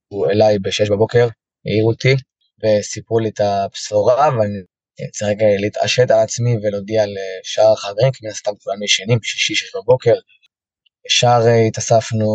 הוא 0.08 0.28
אליי 0.28 0.60
בשש 0.60 0.90
בבוקר, 0.90 1.28
העירו 1.66 1.90
אותי 1.92 2.16
וסיפרו 2.64 3.20
לי 3.20 3.30
את 3.30 3.40
הבשורה 3.40 4.30
ואני 4.30 4.60
צריך 5.12 5.30
רגע 5.30 5.46
להתעשת 5.60 6.12
על 6.12 6.20
עצמי 6.20 6.56
ולהודיע 6.58 7.04
לשאר 7.06 7.74
החברים, 7.74 8.12
כי 8.14 8.26
מן 8.26 8.32
הסתם 8.32 8.52
כולם 8.64 8.84
ישנים, 8.84 9.20
שישי 9.24 9.56
שש 9.56 9.76
בבוקר. 9.76 10.14
ישר 11.08 11.40
התאספנו 11.68 12.28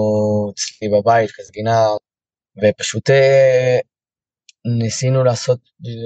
אצלי 0.54 0.88
בבית, 0.88 1.30
כזה 1.30 1.50
גינה, 1.52 1.86
ופשוט 2.62 3.10
ניסינו 4.78 5.24
לעשות 5.24 5.58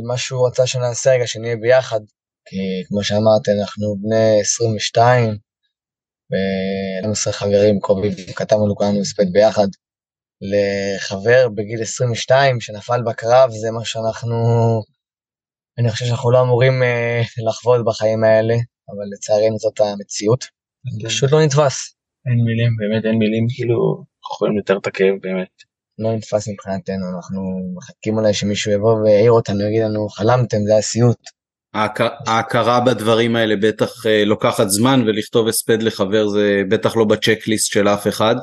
מה 0.09 0.19
שהוא 0.19 0.49
רצה 0.49 0.67
שנעשה 0.67 1.11
רגע, 1.11 1.27
שנהיה 1.27 1.57
ביחד. 1.57 2.01
כי 2.49 2.57
כמו 2.89 3.05
שאמרת, 3.05 3.49
אנחנו 3.61 3.97
בני 4.03 4.41
22, 4.41 5.39
ו-12 6.31 7.33
חברים, 7.33 7.81
קובי 7.81 8.11
כתבנו 8.35 8.77
כולנו 8.77 9.01
הספד 9.01 9.33
ביחד. 9.33 9.69
לחבר 10.41 11.49
בגיל 11.49 11.83
22 11.83 12.61
שנפל 12.61 13.03
בקרב, 13.03 13.51
זה 13.51 13.71
מה 13.71 13.85
שאנחנו, 13.85 14.37
אני 15.79 15.91
חושב 15.91 16.07
שאנחנו 16.07 16.31
לא 16.31 16.43
אמורים 16.43 16.83
uh, 16.83 17.49
לחוות 17.49 17.85
בחיים 17.85 18.25
האלה, 18.25 18.55
אבל 18.89 19.05
לצערנו 19.13 19.59
זאת 19.59 19.81
המציאות. 19.81 20.45
פשוט 21.05 21.33
לא 21.33 21.45
נתפס. 21.45 21.95
אין 22.27 22.45
מילים, 22.45 22.71
באמת 22.79 23.05
אין 23.05 23.19
מילים, 23.19 23.47
כאילו, 23.55 24.05
יכולים 24.33 24.57
יותר 24.57 24.79
את 24.79 24.87
הכאב 24.87 25.15
באמת. 25.21 25.55
לא 25.99 26.17
נתפס 26.17 26.49
מבחינתנו, 26.49 27.05
אנחנו 27.17 27.41
מחכים 27.77 28.19
אולי 28.19 28.35
שמישהו 28.35 28.73
יבוא 28.73 28.95
ויעיר 28.95 29.31
אותנו, 29.31 29.69
יגיד 29.69 29.83
לנו, 29.83 30.09
חלמתם, 30.09 30.59
זה 30.67 30.73
היה 30.73 30.83
סיוט. 30.83 31.36
ההכרה 32.27 32.81
בדברים 32.81 33.37
האלה 33.37 33.57
בטח 33.57 34.07
אה, 34.07 34.25
לוקחת 34.25 34.69
זמן 34.69 35.03
ולכתוב 35.07 35.49
הספד 35.49 35.83
לחבר 35.83 36.29
זה 36.29 36.63
בטח 36.69 36.97
לא 36.97 37.05
בצ'קליסט 37.05 37.73
של 37.73 37.89
אף 37.89 38.07
אחד. 38.07 38.37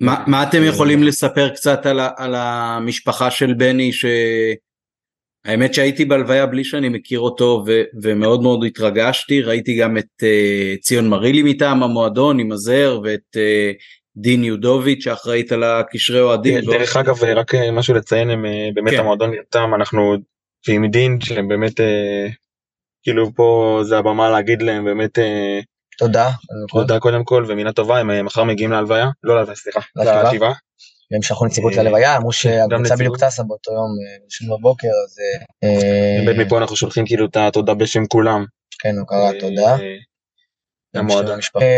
מה, 0.00 0.24
מה 0.26 0.42
אתם 0.42 0.62
יכולים 0.64 1.02
לספר 1.02 1.48
קצת 1.48 1.86
על, 1.86 2.00
על 2.16 2.34
המשפחה 2.34 3.30
של 3.30 3.54
בני 3.54 3.90
שהאמת 3.92 5.74
שהייתי 5.74 6.04
בהלוויה 6.04 6.46
בלי 6.46 6.64
שאני 6.64 6.88
מכיר 6.88 7.20
אותו 7.20 7.64
ו, 7.66 7.82
ומאוד 8.02 8.42
מאוד 8.42 8.64
התרגשתי 8.64 9.42
ראיתי 9.42 9.76
גם 9.76 9.98
את 9.98 10.22
uh, 10.22 10.80
ציון 10.80 11.08
מרילי 11.08 11.42
מטעם 11.42 11.82
המועדון 11.82 12.40
עם 12.40 12.52
הזר 12.52 13.00
ואת 13.04 13.36
uh, 13.36 13.40
דין 14.16 14.44
יודוביץ' 14.44 15.04
שאחראית 15.04 15.52
על 15.52 15.62
הקשרי 15.62 16.20
אוהדים. 16.20 16.60
דרך 16.60 16.96
אגב 16.96 17.24
רק 17.24 17.54
משהו 17.72 17.94
לציין 17.94 18.30
הם 18.30 18.44
באמת 18.74 18.92
כן. 18.92 18.98
המועדון 18.98 19.30
נרתם 19.30 19.70
אנחנו 19.74 20.14
ועם 20.68 20.86
דין 20.86 21.20
שהם 21.20 21.48
באמת 21.48 21.80
כאילו 23.02 23.34
פה 23.34 23.80
זה 23.82 23.98
הבמה 23.98 24.30
להגיד 24.30 24.62
להם 24.62 24.84
באמת 24.84 25.18
אה, 25.18 25.60
תודה. 25.98 26.30
תודה 26.68 27.00
קודם 27.00 27.24
כל 27.24 27.44
ומילה 27.48 27.72
טובה 27.72 27.98
הם 27.98 28.10
אה, 28.10 28.22
מחר 28.22 28.44
מגיעים 28.44 28.70
להלוויה 28.70 29.06
לא 29.22 29.34
להלוויה 29.34 29.56
סליחה 29.56 29.80
לשבעה. 29.96 30.52
והם 31.12 31.22
שלחו 31.22 31.46
נציגות 31.46 31.72
אה, 31.72 31.82
ללוויה 31.82 32.16
אמרו 32.16 32.32
שהקבוצה 32.32 32.96
בדיוק 32.96 33.16
טסה 33.16 33.42
באותו 33.42 33.72
יום 33.72 33.88
בשביל 34.26 34.50
בבוקר 34.50 34.88
אז 34.88 35.16
באמת 36.26 36.46
מפה 36.46 36.58
אנחנו 36.58 36.76
שולחים 36.76 37.06
כאילו 37.06 37.26
את 37.26 37.36
התודה 37.36 37.74
בשם 37.74 38.06
כולם. 38.06 38.44
כן 38.78 38.94
הוא 38.98 39.06
קרא 39.06 39.30
תודה. 39.40 39.76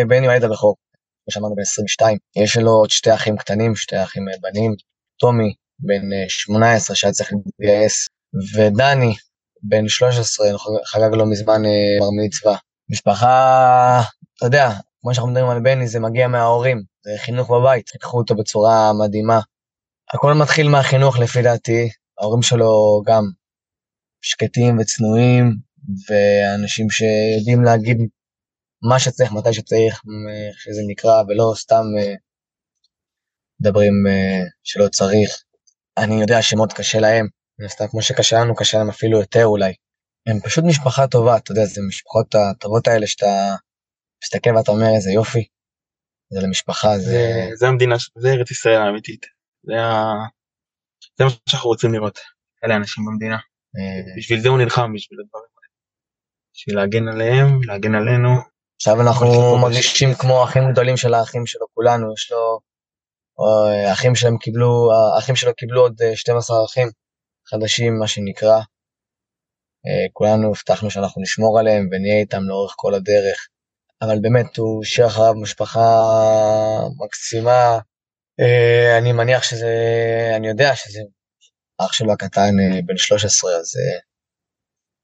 בני 0.08 0.26
הוא 0.26 0.30
הילד 0.30 0.44
הבכור. 0.44 0.76
כמו 1.24 1.32
שאמרנו 1.32 1.54
בן 1.54 1.62
22 1.62 2.18
יש 2.36 2.56
לו 2.56 2.70
עוד 2.70 2.90
שתי 2.90 3.14
אחים 3.14 3.36
קטנים 3.36 3.76
שתי 3.76 4.02
אחים 4.02 4.24
בנים 4.40 4.74
טומי 5.20 5.54
בן 5.78 6.02
18 6.28 6.96
שהיה 6.96 7.12
צריך 7.12 7.32
להתגייס 7.32 8.06
ודני 8.54 9.14
בן 9.62 9.88
13, 9.88 10.46
חגג 10.86 11.14
לא 11.14 11.26
מזמן 11.26 11.64
אה, 11.64 12.00
בר 12.00 12.24
מצווה. 12.24 12.56
משפחה, 12.90 14.00
אתה 14.36 14.46
יודע, 14.46 14.70
כמו 15.00 15.14
שאנחנו 15.14 15.30
מדברים 15.30 15.50
על 15.50 15.60
בני, 15.60 15.88
זה 15.88 16.00
מגיע 16.00 16.28
מההורים, 16.28 16.82
זה 17.04 17.10
חינוך 17.18 17.50
בבית, 17.50 17.88
חינכו 17.88 18.18
אותו 18.18 18.34
בצורה 18.34 18.92
מדהימה. 19.04 19.40
הכל 20.14 20.34
מתחיל 20.34 20.68
מהחינוך 20.68 21.18
לפי 21.18 21.42
דעתי, 21.42 21.90
ההורים 22.18 22.42
שלו 22.42 23.02
גם 23.06 23.22
שקטים 24.22 24.78
וצנועים, 24.78 25.56
ואנשים 26.08 26.90
שיודעים 26.90 27.64
להגיד 27.64 27.98
מה 28.82 28.98
שצריך, 28.98 29.32
מתי 29.32 29.52
שצריך, 29.52 30.02
שזה 30.56 30.80
נקרא, 30.88 31.22
ולא 31.28 31.52
סתם 31.56 31.84
אה, 31.98 32.14
מדברים 33.60 33.92
אה, 34.08 34.40
שלא 34.62 34.88
צריך. 34.88 35.42
אני 35.98 36.20
יודע 36.20 36.42
שמאוד 36.42 36.72
קשה 36.72 37.00
להם, 37.00 37.26
מן 37.58 37.66
הסתם 37.66 37.84
כמו 37.90 38.02
שקשה 38.02 38.40
לנו, 38.40 38.56
קשה 38.56 38.78
להם 38.78 38.88
אפילו 38.88 39.20
יותר 39.20 39.44
אולי. 39.44 39.74
הם 40.26 40.40
פשוט 40.40 40.64
משפחה 40.64 41.06
טובה, 41.06 41.36
אתה 41.36 41.52
יודע, 41.52 41.64
זה 41.64 41.80
משפחות 41.88 42.34
הטובות 42.34 42.88
האלה 42.88 43.06
שאתה 43.06 43.54
מסתכל 44.24 44.56
ואתה 44.56 44.70
אומר 44.70 44.86
איזה 44.96 45.10
יופי. 45.10 45.44
זה 46.32 46.40
למשפחה, 46.46 46.98
זה... 46.98 47.04
זה, 47.04 47.50
זה 47.54 47.68
המדינה, 47.68 47.94
זה 48.18 48.28
ארץ 48.28 48.50
ישראל 48.50 48.80
האמיתית. 48.82 49.26
זה, 49.62 49.74
ה... 49.80 50.12
זה 51.18 51.24
מה 51.24 51.30
שאנחנו 51.48 51.70
רוצים 51.70 51.92
לראות, 51.92 52.18
אלה 52.64 52.76
אנשים 52.76 53.04
במדינה. 53.06 53.36
אה, 53.76 54.16
בשביל 54.16 54.40
זה 54.40 54.48
הוא 54.48 54.58
נלחם, 54.58 54.92
בשביל 54.94 55.18
הדברים 55.20 55.50
האלה. 55.56 55.72
בשביל 56.54 56.76
להגן 56.76 57.08
עליהם, 57.08 57.62
להגן 57.62 57.94
עלינו. 57.94 58.28
עכשיו 58.76 59.00
אנחנו 59.00 59.58
מרגישים 59.62 60.08
כמו 60.14 60.44
אחים 60.44 60.62
גדולים 60.72 60.96
של 60.96 61.14
האחים 61.14 61.46
שלו, 61.46 61.66
כולנו, 61.74 62.12
יש 62.12 62.32
לו... 62.32 62.60
האחים 63.88 64.14
שלהם 64.14 64.38
קיבלו, 64.38 64.90
האחים 65.16 65.36
שלו 65.36 65.54
קיבלו 65.54 65.80
עוד 65.80 66.00
12 66.14 66.56
אה, 66.56 66.64
אחים. 66.64 66.88
חדשים, 67.52 67.98
מה 67.98 68.08
שנקרא. 68.08 68.58
אה, 69.86 70.06
כולנו 70.12 70.50
הבטחנו 70.50 70.90
שאנחנו 70.90 71.22
נשמור 71.22 71.58
עליהם 71.58 71.88
ונהיה 71.92 72.20
איתם 72.20 72.42
לאורך 72.42 72.74
כל 72.76 72.94
הדרך. 72.94 73.48
אבל 74.02 74.18
באמת, 74.22 74.56
הוא 74.56 74.82
השאיר 74.82 75.06
אחריו 75.06 75.34
משפחה 75.34 75.86
מקסימה. 77.04 77.78
אה, 78.40 78.98
אני 78.98 79.12
מניח 79.12 79.42
שזה, 79.42 79.74
אני 80.36 80.48
יודע 80.48 80.76
שזה 80.76 81.00
אח 81.80 81.92
שלו 81.92 82.12
הקטן 82.12 82.54
אה, 82.60 82.80
בן 82.86 82.96
13, 82.96 83.50
אז 83.50 83.72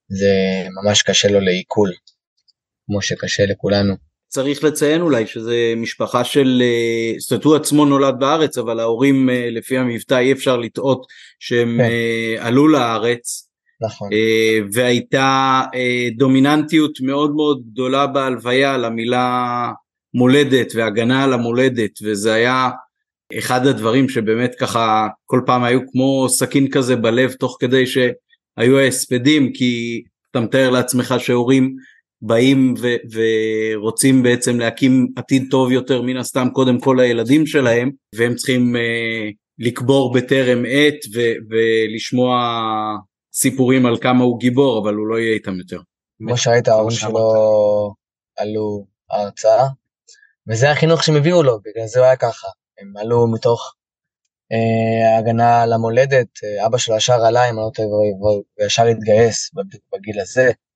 זה 0.09 0.35
ממש 0.83 1.03
קשה 1.03 1.29
לו 1.29 1.41
לעיכול, 1.41 1.93
כמו 2.87 3.03
שקשה 3.03 3.47
לכולנו. 3.47 4.08
צריך 4.29 4.65
לציין 4.65 5.01
אולי 5.01 5.27
שזה 5.27 5.75
משפחה 5.77 6.25
של, 6.25 6.63
אה, 6.65 7.19
זאת 7.19 7.31
אומרת 7.31 7.45
הוא 7.45 7.57
עצמו 7.57 7.85
נולד 7.85 8.15
בארץ 8.19 8.59
אבל 8.59 8.81
ההורים 8.81 9.31
אה, 9.31 9.49
לפי 9.51 9.79
המבטא 9.79 10.19
אי 10.19 10.33
אפשר 10.33 10.57
לטעות 10.57 11.07
שהם 11.39 11.77
כן. 11.79 11.85
אה, 11.85 12.47
עלו 12.47 12.69
לארץ. 12.69 13.45
נכון. 13.81 14.09
והייתה 14.73 15.63
דומיננטיות 16.17 17.01
מאוד 17.01 17.35
מאוד 17.35 17.63
גדולה 17.73 18.07
בהלוויה 18.07 18.77
למילה 18.77 19.71
מולדת 20.15 20.73
והגנה 20.75 21.25
על 21.25 21.33
המולדת 21.33 21.91
וזה 22.03 22.33
היה 22.33 22.71
אחד 23.39 23.67
הדברים 23.67 24.09
שבאמת 24.09 24.55
ככה 24.61 25.09
כל 25.27 25.41
פעם 25.47 25.65
היו 25.65 25.81
כמו 25.93 26.27
סכין 26.29 26.71
כזה 26.71 26.97
בלב 26.97 27.33
תוך 27.33 27.57
כדי 27.61 27.85
שהיו 27.87 28.79
ההספדים 28.79 29.53
כי 29.53 30.03
אתה 30.31 30.41
מתאר 30.41 30.71
לעצמך 30.71 31.15
שהורים 31.19 31.77
באים 32.23 32.75
ו- 32.79 32.97
ורוצים 33.13 34.23
בעצם 34.23 34.59
להקים 34.59 35.07
עתיד 35.17 35.47
טוב 35.51 35.73
יותר 35.73 36.03
מן 36.03 36.17
הסתם 36.17 36.49
קודם 36.53 36.81
כל 36.81 36.97
לילדים 37.01 37.47
שלהם 37.47 37.91
והם 38.15 38.35
צריכים 38.35 38.77
uh, 38.77 39.35
לקבור 39.59 40.13
בטרם 40.13 40.65
עת 40.69 40.99
ו- 41.15 41.35
ולשמוע 41.51 42.39
סיפורים 43.35 43.87
על 43.87 43.97
כמה 44.01 44.25
הוא 44.25 44.39
גיבור 44.39 44.83
אבל 44.83 44.95
הוא 44.95 45.07
לא 45.07 45.19
יהיה 45.19 45.35
איתם 45.35 45.59
יותר. 45.59 45.81
כמו 46.19 46.37
שהיית 46.37 46.69
ההורים 46.69 46.97
שלו 46.97 47.95
עלו 48.39 48.87
הרצאה 49.11 49.67
וזה 50.49 50.71
החינוך 50.71 51.05
שהם 51.05 51.17
הביאו 51.17 51.43
לו 51.43 51.59
בגלל 51.65 51.87
זה 51.87 51.99
הוא 51.99 52.07
היה 52.07 52.17
ככה. 52.17 52.49
הם 52.81 52.97
עלו 52.97 53.27
מתוך 53.33 53.75
uh, 54.53 55.19
הגנה 55.19 55.63
על 55.63 55.73
המולדת 55.73 56.27
uh, 56.27 56.67
אבא 56.67 56.79
שלו 56.79 56.97
ישר 56.97 57.25
עלה 57.25 57.51
אם 57.51 57.55
אני 57.59 57.65
לא 57.67 57.71
טועה 57.75 57.89
וישר 58.59 58.85
התגייס 58.85 59.51
בגיל 59.93 60.21
הזה. 60.21 60.47
אה, 60.47 60.68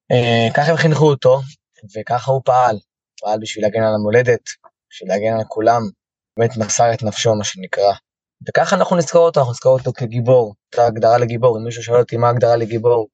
ככה 0.57 0.71
הם 0.71 0.77
חינכו 0.77 1.11
אותו, 1.11 1.41
וככה 1.97 2.33
הוא 2.33 2.43
פעל. 2.45 2.77
פעל 3.21 3.39
בשביל 3.41 3.65
להגן 3.65 3.83
על 3.83 3.95
המולדת, 3.95 4.41
בשביל 4.91 5.09
להגן 5.09 5.37
על 5.39 5.45
כולם, 5.49 5.83
באמת 6.39 6.57
מסר 6.57 6.95
את 6.95 7.03
נפשו, 7.03 7.35
מה 7.35 7.45
שנקרא. 7.45 7.93
וככה 8.49 8.77
אנחנו 8.77 8.97
נזכור 8.97 9.27
אותו, 9.27 9.41
אנחנו 9.41 9.53
נזכור 9.53 9.79
אותו 9.79 9.93
כגיבור, 9.93 10.55
את 10.71 10.79
ההגדרה 10.79 11.19
לגיבור. 11.19 11.59
אם 11.59 11.65
מישהו 11.65 11.83
שואל 11.83 12.01
אותי 12.01 12.17
מה 12.17 12.27
ההגדרה 12.27 12.57
לגיבור, 12.57 13.09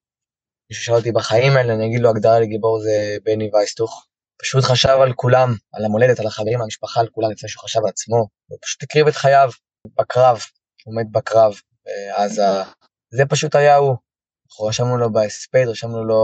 מישהו 0.69 0.83
שואל 0.83 0.97
אותי 0.97 1.11
בחיים 1.11 1.57
האלה, 1.57 1.73
אני 1.73 1.85
אגיד 1.85 1.99
לו 2.01 2.09
הגדרה 2.09 2.39
לגיבור 2.39 2.79
זה 2.79 3.17
בני 3.23 3.49
וייסטוך. 3.53 4.05
פשוט 4.41 4.63
חשב 4.63 4.97
על 5.01 5.13
כולם, 5.13 5.49
על 5.73 5.85
המולדת, 5.85 6.19
על 6.19 6.27
החברים, 6.27 6.55
על 6.55 6.63
המשפחה, 6.63 6.99
על 6.99 7.07
כולם, 7.07 7.31
לפני 7.31 7.49
שהוא 7.49 7.63
חשב 7.63 7.79
על 7.79 7.89
עצמו. 7.89 8.27
הוא 8.47 8.57
פשוט 8.61 8.83
הקריב 8.83 9.07
את 9.07 9.15
חייו 9.15 9.49
בקרב, 9.99 10.39
הוא 10.85 10.95
מת 10.95 11.11
בקרב 11.11 11.53
בעזה. 11.85 12.43
זה 13.13 13.25
פשוט 13.29 13.55
היה 13.55 13.75
הוא. 13.75 13.95
אנחנו 14.49 14.65
רשמנו 14.65 14.97
לו 14.97 15.13
בהספד, 15.13 15.65
רשמנו 15.67 16.03
לו 16.03 16.23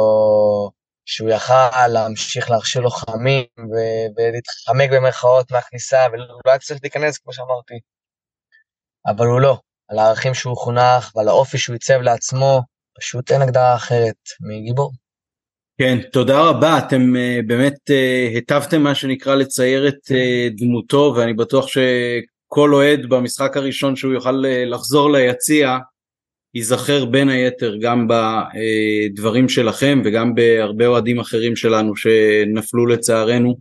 שהוא 1.06 1.30
יכל 1.30 1.88
להמשיך 1.88 2.52
להכשיר 2.52 2.82
לוחמים 2.82 3.46
ולהתחמק 4.18 4.90
במרכאות 4.92 5.52
מהכניסה, 5.52 6.06
ולא 6.14 6.40
היה 6.46 6.60
צריך 6.60 6.80
להיכנס, 6.84 7.18
כמו 7.18 7.34
שאמרתי. 7.34 7.74
אבל 9.08 9.28
הוא 9.28 9.42
לא, 9.42 9.58
על 9.90 10.00
הערכים 10.00 10.34
שהוא 10.34 10.58
חונך 10.58 11.12
ועל 11.16 11.28
האופי 11.28 11.58
שהוא 11.58 11.74
ייצב 11.74 12.02
לעצמו, 12.02 12.62
פשוט 13.00 13.32
אין 13.32 13.42
הגדרה 13.42 13.76
אחרת 13.76 14.16
מגיבור. 14.42 14.92
כן, 15.78 15.98
תודה 16.12 16.42
רבה, 16.42 16.78
אתם 16.78 17.14
uh, 17.16 17.48
באמת 17.48 17.74
uh, 17.74 18.34
היטבתם 18.34 18.82
מה 18.82 18.96
שנקרא 18.96 19.36
לצייר 19.36 19.88
את 19.88 20.12
uh, 20.12 20.54
דמותו, 20.58 21.14
ואני 21.18 21.34
בטוח 21.34 21.68
שכל 21.68 22.74
אוהד 22.74 23.00
במשחק 23.10 23.58
הראשון 23.58 23.96
שהוא 23.96 24.14
יוכל 24.14 24.44
uh, 24.46 24.70
לחזור 24.70 25.12
ליציע, 25.12 25.78
ייזכר 26.56 27.06
בין 27.06 27.30
היתר 27.30 27.76
גם 27.82 28.08
בדברים 28.08 29.50
שלכם 29.50 30.02
וגם 30.06 30.36
בהרבה 30.36 30.88
אוהדים 30.88 31.20
אחרים 31.20 31.56
שלנו 31.56 31.96
שנפלו 31.96 32.86
לצערנו 32.86 33.58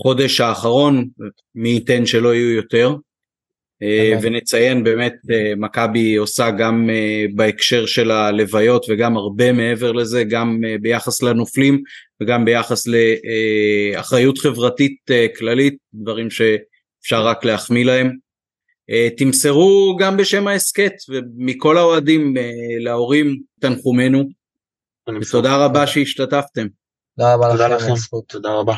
בחודש 0.00 0.40
האחרון, 0.40 1.08
מי 1.54 1.68
ייתן 1.68 2.06
שלא 2.06 2.34
יהיו 2.34 2.50
יותר. 2.50 2.94
ונציין 4.22 4.84
באמת 4.84 5.14
מכבי 5.56 6.16
עושה 6.16 6.50
גם 6.50 6.90
בהקשר 7.34 7.86
של 7.86 8.10
הלוויות 8.10 8.86
וגם 8.88 9.16
הרבה 9.16 9.52
מעבר 9.52 9.92
לזה 9.92 10.24
גם 10.24 10.60
ביחס 10.80 11.22
לנופלים 11.22 11.82
וגם 12.22 12.44
ביחס 12.44 12.86
לאחריות 12.86 14.38
חברתית 14.38 14.96
כללית 15.38 15.76
דברים 15.94 16.28
שאפשר 16.30 17.26
רק 17.26 17.44
להחמיא 17.44 17.84
להם. 17.84 18.06
אה, 18.06 18.31
תמסרו 19.16 19.96
גם 20.00 20.16
בשם 20.16 20.48
ההסכת 20.48 20.92
ומכל 21.08 21.78
האוהדים 21.78 22.36
אה, 22.36 22.42
להורים 22.80 23.40
תנחומינו 23.60 24.22
ותודה 25.22 25.64
רבה 25.64 25.86
שהשתתפתם. 25.86 26.66
תודה 27.16 27.34
רבה 27.34 27.68
לכם. 27.68 27.92
תודה 28.28 28.52
רבה. 28.52 28.74